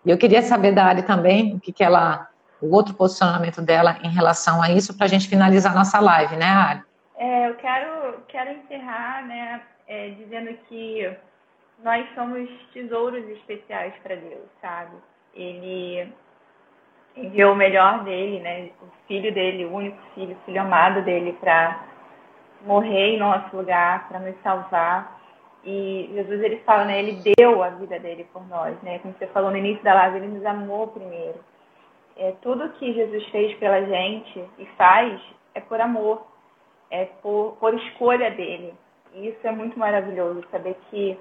E 0.04 0.10
eu 0.10 0.16
queria 0.16 0.42
saber 0.42 0.72
da 0.72 0.84
Ari 0.84 1.02
também, 1.02 1.56
o 1.56 1.60
que, 1.60 1.72
que 1.72 1.82
ela, 1.82 2.28
o 2.60 2.74
outro 2.74 2.94
posicionamento 2.94 3.62
dela 3.62 3.98
em 4.02 4.10
relação 4.10 4.62
a 4.62 4.70
isso, 4.70 4.96
para 4.96 5.06
a 5.06 5.08
gente 5.08 5.28
finalizar 5.28 5.74
nossa 5.74 6.00
live, 6.00 6.36
né, 6.36 6.46
Ari? 6.46 6.82
É, 7.16 7.48
eu 7.48 7.54
quero, 7.56 8.22
quero 8.28 8.50
encerrar, 8.50 9.26
né, 9.26 9.60
é, 9.86 10.10
dizendo 10.10 10.52
que 10.68 11.10
nós 11.82 12.06
somos 12.14 12.48
tesouros 12.72 13.26
especiais 13.28 13.94
para 14.02 14.16
Deus, 14.16 14.48
sabe? 14.60 14.96
Ele 15.34 16.12
enviou 17.16 17.52
o 17.52 17.56
melhor 17.56 18.04
dele, 18.04 18.40
né, 18.40 18.70
o 18.82 18.86
filho 19.06 19.32
dele, 19.32 19.64
o 19.64 19.74
único 19.74 19.98
filho, 20.14 20.36
o 20.36 20.44
filho 20.44 20.60
amado 20.60 21.02
dele, 21.02 21.32
para 21.40 21.84
morrer 22.62 23.14
em 23.14 23.18
nosso 23.18 23.56
lugar, 23.56 24.08
para 24.08 24.18
nos 24.18 24.34
salvar. 24.42 25.18
E 25.64 26.10
Jesus, 26.14 26.40
ele 26.40 26.58
fala, 26.58 26.84
né? 26.84 26.98
Ele 26.98 27.20
deu 27.36 27.62
a 27.62 27.70
vida 27.70 27.98
dele 27.98 28.24
por 28.32 28.46
nós, 28.48 28.80
né? 28.82 28.98
Como 29.00 29.14
você 29.14 29.26
falou 29.28 29.50
no 29.50 29.56
início 29.56 29.82
da 29.82 29.94
live, 29.94 30.18
ele 30.18 30.28
nos 30.28 30.46
amou 30.46 30.88
primeiro. 30.88 31.38
É, 32.18 32.32
tudo 32.42 32.68
que 32.70 32.92
Jesus 32.92 33.24
fez 33.28 33.56
pela 33.58 33.80
gente 33.82 34.44
e 34.58 34.66
faz 34.76 35.20
é 35.54 35.60
por 35.60 35.80
amor, 35.80 36.26
é 36.90 37.04
por, 37.22 37.56
por 37.60 37.72
escolha 37.74 38.30
dele. 38.32 38.74
E 39.14 39.28
isso 39.28 39.46
é 39.46 39.52
muito 39.52 39.78
maravilhoso, 39.78 40.44
saber 40.50 40.76
que 40.90 41.16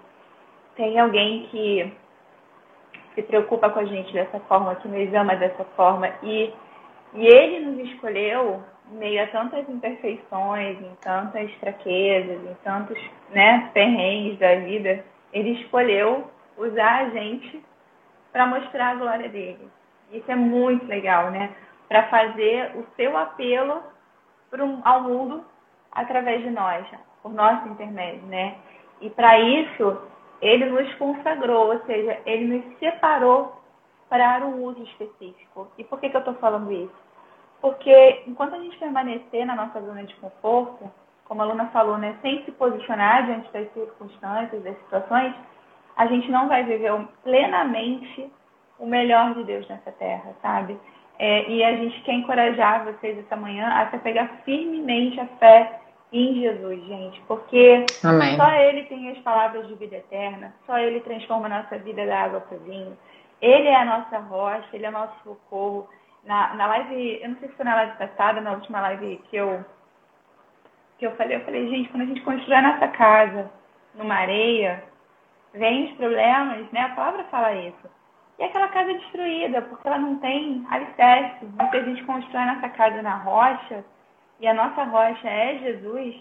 tem 0.76 1.00
alguém 1.00 1.48
que 1.48 1.94
se 3.14 3.22
preocupa 3.24 3.70
com 3.70 3.80
a 3.80 3.86
gente 3.86 4.12
dessa 4.12 4.40
forma, 4.42 4.76
que 4.76 4.88
nos 4.88 5.14
ama 5.14 5.36
dessa 5.36 5.64
forma. 5.76 6.12
E, 6.24 6.52
e 7.14 7.28
ele 7.28 7.60
nos 7.60 7.90
escolheu 7.90 8.62
meio 8.92 9.24
a 9.24 9.28
tantas 9.28 9.68
imperfeições, 9.70 10.82
em 10.82 10.96
tantas 11.02 11.52
fraquezas, 11.56 12.40
em 12.44 12.56
tantos 12.64 12.98
né, 13.30 13.70
perrengues 13.74 14.40
da 14.40 14.56
vida, 14.56 15.04
ele 15.34 15.62
escolheu 15.62 16.28
usar 16.58 17.06
a 17.06 17.10
gente 17.10 17.64
para 18.32 18.48
mostrar 18.48 18.90
a 18.92 18.96
glória 18.96 19.30
dele. 19.30 19.77
Isso 20.12 20.32
é 20.32 20.36
muito 20.36 20.86
legal, 20.86 21.32
né? 21.32 21.54
Para 21.88 22.08
fazer 22.10 22.76
o 22.76 22.86
seu 22.96 23.17
apelo 23.17 23.82
um, 24.54 24.82
ao 24.84 25.04
mundo 25.04 25.43
através 25.91 26.41
de 26.41 26.50
nós, 26.50 26.86
por 27.22 27.34
nosso 27.34 27.67
intermédio, 27.67 28.26
né? 28.28 28.56
E 29.02 29.10
para 29.10 29.39
isso, 29.39 30.02
ele 30.41 30.65
nos 30.65 30.93
consagrou, 30.96 31.74
ou 31.74 31.80
seja, 31.86 32.20
ele 32.26 32.58
nos 32.58 32.80
separou 32.80 33.62
para 34.10 34.46
um 34.46 34.63
uso 34.63 34.82
específico. 34.84 35.67
E 35.78 35.84
por 35.84 36.00
que, 36.00 36.10
que 36.10 36.15
eu 36.15 36.20
estou 36.20 36.36
falando 36.36 36.72
isso? 36.72 36.96
Porque 37.62 38.24
enquanto 38.28 38.56
a 38.56 38.60
gente 38.60 38.78
permanecer 38.78 39.46
na 39.46 39.56
nossa 39.56 39.82
zona 39.82 40.04
de 40.04 40.15
conforto, 40.15 40.89
como 41.26 41.41
a 41.41 41.46
Luna 41.46 41.67
falou, 41.67 41.98
né, 41.98 42.17
sem 42.22 42.43
se 42.46 42.52
posicionar 42.52 43.26
diante 43.26 43.52
das 43.52 43.72
circunstâncias, 43.74 44.63
das 44.63 44.78
situações, 44.78 45.34
a 45.96 46.06
gente 46.06 46.32
não 46.32 46.48
vai 46.48 46.63
viver 46.63 46.93
plenamente 47.24 48.32
o 48.80 48.86
melhor 48.86 49.34
de 49.34 49.44
Deus 49.44 49.68
nessa 49.68 49.92
terra, 49.92 50.34
sabe? 50.42 50.78
É, 51.20 51.50
e 51.50 51.63
a 51.63 51.76
gente 51.76 52.00
quer 52.02 52.13
encorajar 52.13 52.86
vocês 52.86 53.18
essa 53.18 53.36
manhã 53.36 53.68
a 53.70 53.90
se 53.90 53.98
pegar 54.00 54.28
firmemente 54.46 55.20
a 55.20 55.26
fé 55.40 55.80
em 56.13 56.36
Jesus, 56.36 56.86
gente, 56.86 57.22
porque 57.28 57.86
Amém. 58.04 58.38
só 58.38 58.50
Ele 58.54 58.84
tem 58.84 59.10
as 59.12 59.18
palavras 59.20 59.68
de 59.68 59.76
vida 59.76 59.98
eterna, 59.98 60.54
só 60.66 60.78
Ele 60.78 61.00
transforma 61.02 61.48
a 61.48 61.62
nossa 61.62 61.78
vida 61.80 62.06
da 62.06 62.24
água 62.24 62.42
para 62.42 62.58
o 62.58 62.62
vinho. 62.62 62.98
Ele 63.42 63.68
é 63.68 63.76
a 63.76 63.86
nossa 63.86 64.20
rocha, 64.20 64.68
Ele 64.74 64.86
é 64.86 64.90
o 64.90 64.94
nosso 64.94 65.16
socorro 65.24 65.88
na, 66.28 66.54
na 66.56 66.68
live, 66.68 67.20
eu 67.22 67.30
não 67.30 67.38
sei 67.38 67.48
se 67.48 67.56
foi 67.56 67.66
na 67.66 67.76
live 67.76 67.98
passada, 67.98 68.42
na 68.42 68.52
última 68.52 68.82
live 68.82 69.22
que 69.30 69.38
eu, 69.38 69.66
que 71.00 71.08
eu 71.08 71.16
falei, 71.16 71.38
eu 71.38 71.46
falei, 71.46 71.70
gente, 71.70 71.90
quando 71.90 72.04
a 72.04 72.06
gente 72.06 72.22
constrói 72.22 72.58
a 72.58 72.74
nossa 72.74 72.88
casa 72.90 73.50
numa 73.96 74.16
areia, 74.16 74.84
vem 75.54 75.86
os 75.86 75.98
problemas, 75.98 76.70
né? 76.72 76.82
A 76.82 76.90
palavra 76.90 77.24
fala 77.26 77.54
isso. 77.56 77.97
E 78.39 78.43
aquela 78.43 78.67
casa 78.67 78.91
é 78.91 78.93
destruída, 78.95 79.62
porque 79.63 79.88
ela 79.88 79.97
não 79.97 80.17
tem 80.17 80.65
alicerce. 80.69 81.45
Mas 81.56 81.69
se 81.71 81.78
a 81.78 81.84
gente 81.84 82.04
constrói 82.04 82.45
nossa 82.45 82.69
casa 82.69 83.02
na 83.02 83.15
rocha, 83.15 83.84
e 84.39 84.47
a 84.47 84.54
nossa 84.54 84.84
rocha 84.84 85.28
é 85.28 85.58
Jesus, 85.58 86.15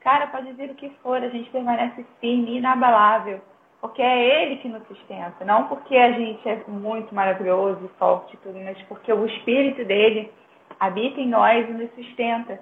cara, 0.00 0.26
pode 0.26 0.52
vir 0.52 0.70
o 0.70 0.74
que 0.74 0.90
for, 1.02 1.22
a 1.22 1.28
gente 1.28 1.48
permanece 1.50 2.04
firme, 2.20 2.58
inabalável. 2.58 3.40
Porque 3.80 4.02
é 4.02 4.42
Ele 4.42 4.56
que 4.56 4.68
nos 4.68 4.86
sustenta. 4.88 5.44
Não 5.44 5.68
porque 5.68 5.96
a 5.96 6.12
gente 6.12 6.46
é 6.48 6.62
muito 6.66 7.14
maravilhoso 7.14 7.84
e 7.84 7.98
forte 7.98 8.34
e 8.34 8.36
tudo, 8.38 8.58
mas 8.58 8.80
porque 8.82 9.12
o 9.12 9.24
Espírito 9.26 9.84
dele 9.84 10.30
habita 10.78 11.20
em 11.20 11.28
nós 11.28 11.68
e 11.68 11.72
nos 11.72 11.90
sustenta. 11.94 12.60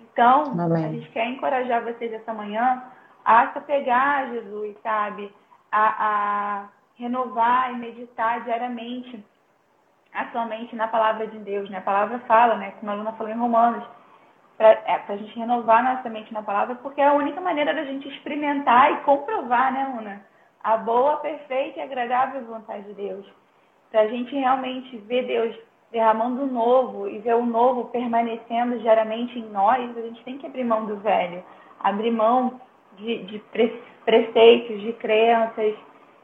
Então, 0.00 0.42
Amém. 0.60 0.84
a 0.84 0.88
gente 0.88 1.08
quer 1.10 1.26
encorajar 1.26 1.84
vocês 1.84 2.12
essa 2.12 2.34
manhã 2.34 2.82
a 3.24 3.52
se 3.52 3.60
pegar 3.60 4.24
a 4.24 4.26
Jesus, 4.26 4.76
sabe? 4.82 5.32
A, 5.70 5.94
a 5.98 6.68
renovar 6.98 7.72
e 7.72 7.76
meditar 7.76 8.42
diariamente 8.44 9.24
a 10.12 10.26
sua 10.30 10.46
mente 10.46 10.74
na 10.74 10.88
palavra 10.88 11.26
de 11.26 11.38
Deus. 11.38 11.70
Né? 11.70 11.78
A 11.78 11.82
palavra 11.82 12.18
fala, 12.20 12.56
né? 12.56 12.72
como 12.72 12.90
a 12.90 12.94
aluna 12.94 13.12
falou 13.12 13.32
em 13.32 13.38
Romanos, 13.38 13.84
para 14.56 14.70
é, 14.70 15.04
a 15.08 15.16
gente 15.16 15.38
renovar 15.38 15.84
nossa 15.84 16.10
mente 16.10 16.32
na 16.32 16.42
palavra, 16.42 16.74
porque 16.76 17.00
é 17.00 17.06
a 17.06 17.12
única 17.12 17.40
maneira 17.40 17.72
da 17.72 17.84
gente 17.84 18.08
experimentar 18.08 18.92
e 18.92 18.96
comprovar, 19.04 19.72
né, 19.72 19.92
Luna? 19.94 20.20
A 20.64 20.76
boa, 20.76 21.18
perfeita 21.18 21.78
e 21.78 21.82
agradável 21.82 22.44
vontade 22.44 22.82
de 22.86 22.94
Deus. 22.94 23.24
Para 23.90 24.02
a 24.02 24.08
gente 24.08 24.34
realmente 24.34 24.96
ver 24.98 25.26
Deus 25.26 25.56
derramando 25.92 26.42
o 26.42 26.46
novo 26.46 27.08
e 27.08 27.20
ver 27.20 27.36
o 27.36 27.46
novo 27.46 27.84
permanecendo 27.86 28.78
diariamente 28.80 29.38
em 29.38 29.48
nós, 29.50 29.96
a 29.96 30.00
gente 30.02 30.22
tem 30.24 30.36
que 30.36 30.46
abrir 30.46 30.64
mão 30.64 30.84
do 30.84 30.96
velho, 30.96 31.42
abrir 31.78 32.10
mão 32.10 32.60
de, 32.96 33.22
de 33.24 33.38
preceitos, 34.04 34.80
de 34.80 34.92
crenças, 34.94 35.76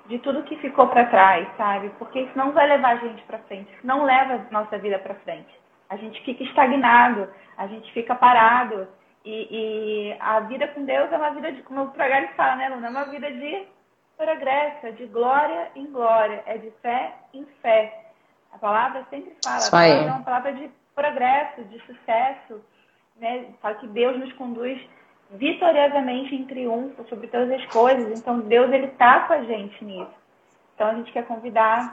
de 0.06 0.18
tudo 0.18 0.42
que 0.42 0.56
ficou 0.56 0.88
para 0.88 1.06
trás, 1.06 1.48
sabe? 1.56 1.90
Porque 1.98 2.20
isso 2.20 2.36
não 2.36 2.52
vai 2.52 2.66
levar 2.66 2.90
a 2.90 2.96
gente 2.96 3.22
para 3.22 3.38
frente, 3.40 3.72
isso 3.72 3.86
não 3.86 4.04
leva 4.04 4.34
a 4.34 4.52
nossa 4.52 4.78
vida 4.78 4.98
para 4.98 5.14
frente. 5.16 5.48
A 5.88 5.96
gente 5.96 6.22
fica 6.22 6.42
estagnado, 6.42 7.28
a 7.56 7.66
gente 7.66 7.90
fica 7.92 8.14
parado. 8.14 8.88
E, 9.24 9.48
e, 9.50 10.16
a 10.20 10.40
vida 10.40 10.68
com 10.68 10.84
Deus 10.84 11.10
é 11.10 11.16
uma 11.16 11.30
vida 11.30 11.50
de, 11.52 11.62
como 11.62 11.84
o 11.84 11.90
Pragalho 11.92 12.28
fala, 12.36 12.56
né, 12.56 12.68
Luna? 12.68 12.88
É 12.88 12.90
uma 12.90 13.04
vida 13.04 13.30
de 13.30 13.66
progresso, 14.16 14.92
de 14.92 15.06
glória 15.06 15.70
em 15.74 15.86
glória, 15.86 16.42
é 16.46 16.58
de 16.58 16.70
fé 16.82 17.14
em 17.32 17.46
fé. 17.62 18.10
A 18.52 18.58
palavra 18.58 19.04
sempre 19.10 19.34
fala, 19.42 19.66
a 19.66 19.70
palavra 19.70 20.02
é 20.02 20.12
uma 20.12 20.22
palavra 20.22 20.52
de 20.52 20.70
progresso, 20.94 21.64
de 21.64 21.78
sucesso, 21.86 22.62
né? 23.16 23.46
Fala 23.62 23.76
que 23.76 23.86
Deus 23.88 24.18
nos 24.18 24.32
conduz 24.34 24.80
vitoriosamente 25.34 26.34
em 26.34 26.44
triunfo 26.44 27.04
sobre 27.08 27.26
todas 27.28 27.50
as 27.50 27.66
coisas. 27.66 28.18
Então 28.18 28.40
Deus 28.40 28.72
ele 28.72 28.88
tá 28.88 29.20
com 29.20 29.32
a 29.32 29.42
gente 29.42 29.84
nisso. 29.84 30.10
Então 30.74 30.88
a 30.88 30.94
gente 30.94 31.12
quer 31.12 31.26
convidar 31.26 31.92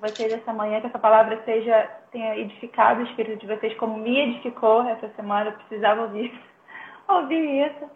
vocês 0.00 0.32
essa 0.32 0.52
manhã 0.52 0.80
que 0.80 0.86
essa 0.86 0.98
palavra 0.98 1.40
seja 1.44 1.88
tenha 2.10 2.36
edificado 2.36 3.00
o 3.00 3.04
espírito 3.04 3.40
de 3.40 3.46
vocês 3.46 3.74
como 3.76 3.98
me 3.98 4.18
edificou 4.18 4.82
essa 4.82 5.08
semana. 5.14 5.50
Eu 5.50 5.52
precisava 5.54 6.02
ouvir 6.02 6.32
ouvir 7.08 7.66
isso. 7.66 7.90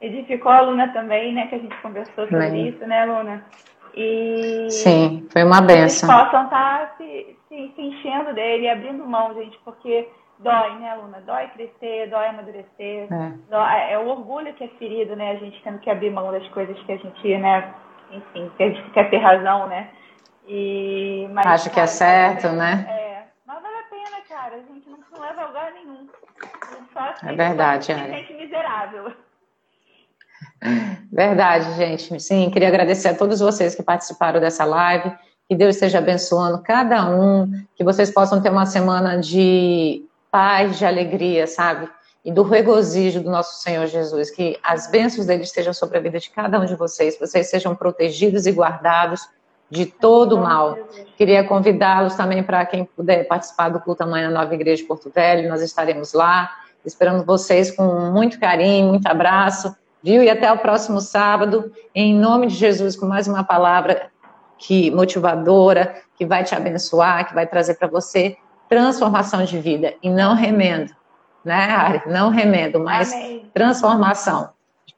Edificou 0.00 0.50
a 0.50 0.62
Luna 0.62 0.88
também, 0.88 1.32
né? 1.32 1.46
Que 1.46 1.54
a 1.54 1.58
gente 1.58 1.76
conversou 1.76 2.26
sobre 2.26 2.68
isso, 2.68 2.84
né, 2.86 3.04
Luna? 3.04 3.44
E 3.94 4.68
Sim, 4.70 5.28
foi 5.30 5.44
uma 5.44 5.60
benção. 5.60 6.08
Que 6.08 6.24
possam 6.24 6.44
estar 6.44 6.78
tá 6.88 6.94
se, 6.96 7.36
se, 7.48 7.72
se 7.76 7.82
enchendo 7.82 8.32
dele, 8.32 8.68
abrindo 8.68 9.06
mão, 9.06 9.34
gente, 9.34 9.56
porque 9.64 10.08
dói, 10.42 10.78
né, 10.78 10.94
Luna? 10.94 11.22
Dói 11.24 11.48
crescer, 11.48 12.10
dói 12.10 12.26
amadurecer. 12.26 13.12
É. 13.12 13.32
Dói, 13.48 13.92
é 13.92 13.98
o 13.98 14.08
orgulho 14.08 14.52
que 14.54 14.64
é 14.64 14.68
ferido, 14.78 15.16
né? 15.16 15.32
A 15.32 15.36
gente 15.36 15.62
tendo 15.62 15.78
que 15.78 15.90
abrir 15.90 16.10
mão 16.10 16.30
das 16.30 16.46
coisas 16.48 16.78
que 16.82 16.92
a 16.92 16.96
gente, 16.96 17.38
né? 17.38 17.74
Enfim, 18.10 18.50
que 18.56 18.62
a 18.62 18.68
gente 18.68 18.90
quer 18.90 19.10
ter 19.10 19.18
razão, 19.18 19.66
né? 19.68 19.90
E, 20.46 21.28
mas, 21.32 21.46
Acho 21.46 21.70
que 21.70 21.80
é 21.80 21.86
certo, 21.86 22.48
né? 22.48 22.84
É, 22.88 23.22
mas 23.46 23.62
vale 23.62 23.76
a 23.76 23.82
pena, 23.84 24.20
cara. 24.28 24.56
A 24.56 24.58
gente 24.58 24.88
não, 24.88 24.98
não 25.12 25.20
leva 25.20 25.42
a 25.42 25.46
lugar 25.46 25.72
nenhum. 25.72 26.08
Só 26.92 27.28
é 27.28 27.34
verdade, 27.34 27.86
só 27.86 27.92
é. 27.92 28.12
gente 28.12 28.34
miserável. 28.34 29.12
Verdade, 31.12 31.72
gente. 31.74 32.20
Sim, 32.20 32.50
queria 32.50 32.68
agradecer 32.68 33.08
a 33.08 33.16
todos 33.16 33.40
vocês 33.40 33.74
que 33.74 33.82
participaram 33.82 34.40
dessa 34.40 34.64
live. 34.64 35.12
Que 35.48 35.56
Deus 35.56 35.74
esteja 35.74 35.98
abençoando 35.98 36.62
cada 36.62 37.08
um, 37.10 37.50
que 37.74 37.84
vocês 37.84 38.10
possam 38.12 38.40
ter 38.40 38.50
uma 38.50 38.64
semana 38.64 39.18
de 39.18 40.06
paz, 40.32 40.78
de 40.78 40.86
alegria, 40.86 41.46
sabe? 41.46 41.88
E 42.24 42.32
do 42.32 42.42
regozijo 42.42 43.20
do 43.20 43.30
nosso 43.30 43.62
Senhor 43.62 43.86
Jesus, 43.86 44.30
que 44.30 44.58
as 44.62 44.90
bênçãos 44.90 45.26
dele 45.26 45.42
estejam 45.42 45.74
sobre 45.74 45.98
a 45.98 46.00
vida 46.00 46.18
de 46.18 46.30
cada 46.30 46.58
um 46.58 46.64
de 46.64 46.74
vocês, 46.74 47.18
vocês 47.20 47.50
sejam 47.50 47.76
protegidos 47.76 48.46
e 48.46 48.52
guardados 48.52 49.28
de 49.68 49.84
todo 49.84 50.36
o 50.36 50.40
mal. 50.40 50.78
Queria 51.18 51.44
convidá-los 51.44 52.14
também 52.14 52.42
para 52.42 52.64
quem 52.64 52.84
puder 52.84 53.28
participar 53.28 53.68
do 53.68 53.80
culto 53.80 54.04
amanhã 54.04 54.30
na 54.30 54.40
Nova 54.40 54.54
Igreja 54.54 54.82
de 54.82 54.88
Porto 54.88 55.10
Velho, 55.10 55.48
nós 55.50 55.60
estaremos 55.60 56.14
lá, 56.14 56.50
esperando 56.84 57.24
vocês 57.24 57.70
com 57.70 57.84
muito 58.10 58.40
carinho, 58.40 58.88
muito 58.88 59.06
abraço, 59.06 59.74
viu? 60.02 60.22
E 60.22 60.30
até 60.30 60.50
o 60.50 60.58
próximo 60.58 61.00
sábado, 61.00 61.70
em 61.94 62.14
nome 62.14 62.46
de 62.46 62.54
Jesus, 62.54 62.96
com 62.96 63.04
mais 63.04 63.28
uma 63.28 63.44
palavra 63.44 64.10
que 64.56 64.90
motivadora, 64.90 65.94
que 66.16 66.24
vai 66.24 66.42
te 66.42 66.54
abençoar, 66.54 67.28
que 67.28 67.34
vai 67.34 67.46
trazer 67.46 67.74
para 67.74 67.88
você 67.88 68.36
transformação 68.72 69.44
de 69.44 69.58
vida 69.58 69.92
e 70.02 70.08
não 70.08 70.34
remendo, 70.34 70.94
né, 71.44 71.54
Ari? 71.54 72.02
Não 72.06 72.30
remendo, 72.30 72.80
mas 72.80 73.12
Amém. 73.12 73.50
transformação. 73.52 74.48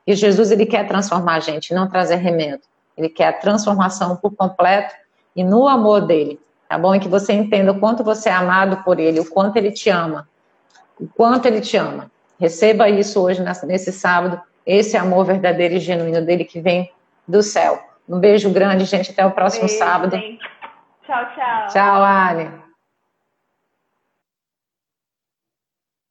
E 0.07 0.15
Jesus, 0.15 0.53
ele 0.53 0.65
quer 0.65 0.87
transformar 0.87 1.35
a 1.35 1.41
gente, 1.41 1.75
não 1.75 1.89
trazer 1.89 2.17
remendo. 2.17 2.61
Ele 2.97 3.09
quer 3.09 3.27
a 3.27 3.33
transformação 3.33 4.15
por 4.15 4.33
completo 4.37 4.95
e 5.35 5.43
no 5.43 5.67
amor 5.67 6.03
dele, 6.03 6.39
tá 6.69 6.79
bom? 6.79 6.95
E 6.95 7.01
que 7.01 7.09
você 7.09 7.33
entenda 7.33 7.73
o 7.73 7.81
quanto 7.81 8.05
você 8.05 8.29
é 8.29 8.33
amado 8.33 8.77
por 8.85 9.01
ele, 9.01 9.19
o 9.19 9.29
quanto 9.29 9.57
ele 9.57 9.73
te 9.73 9.91
ama, 9.91 10.29
o 11.01 11.09
quanto 11.09 11.47
ele 11.47 11.61
te 11.61 11.77
ama. 11.77 12.09
Receba 12.39 12.89
isso 12.89 13.21
hoje, 13.21 13.43
nesse 13.65 13.91
sábado, 13.91 14.41
esse 14.65 14.97
amor 14.97 15.25
verdadeiro 15.25 15.75
e 15.75 15.81
genuíno 15.81 16.25
dele 16.25 16.45
que 16.45 16.61
vem 16.61 16.93
do 17.27 17.43
céu. 17.43 17.83
Um 18.09 18.21
beijo 18.21 18.51
grande, 18.51 18.85
gente. 18.85 19.11
Até 19.11 19.27
o 19.27 19.33
próximo 19.33 19.67
beijo, 19.67 19.79
sábado. 19.79 20.17
Gente. 20.17 20.39
Tchau, 21.05 21.25
tchau. 21.35 21.67
Tchau, 21.73 22.05
Ali. 22.05 22.64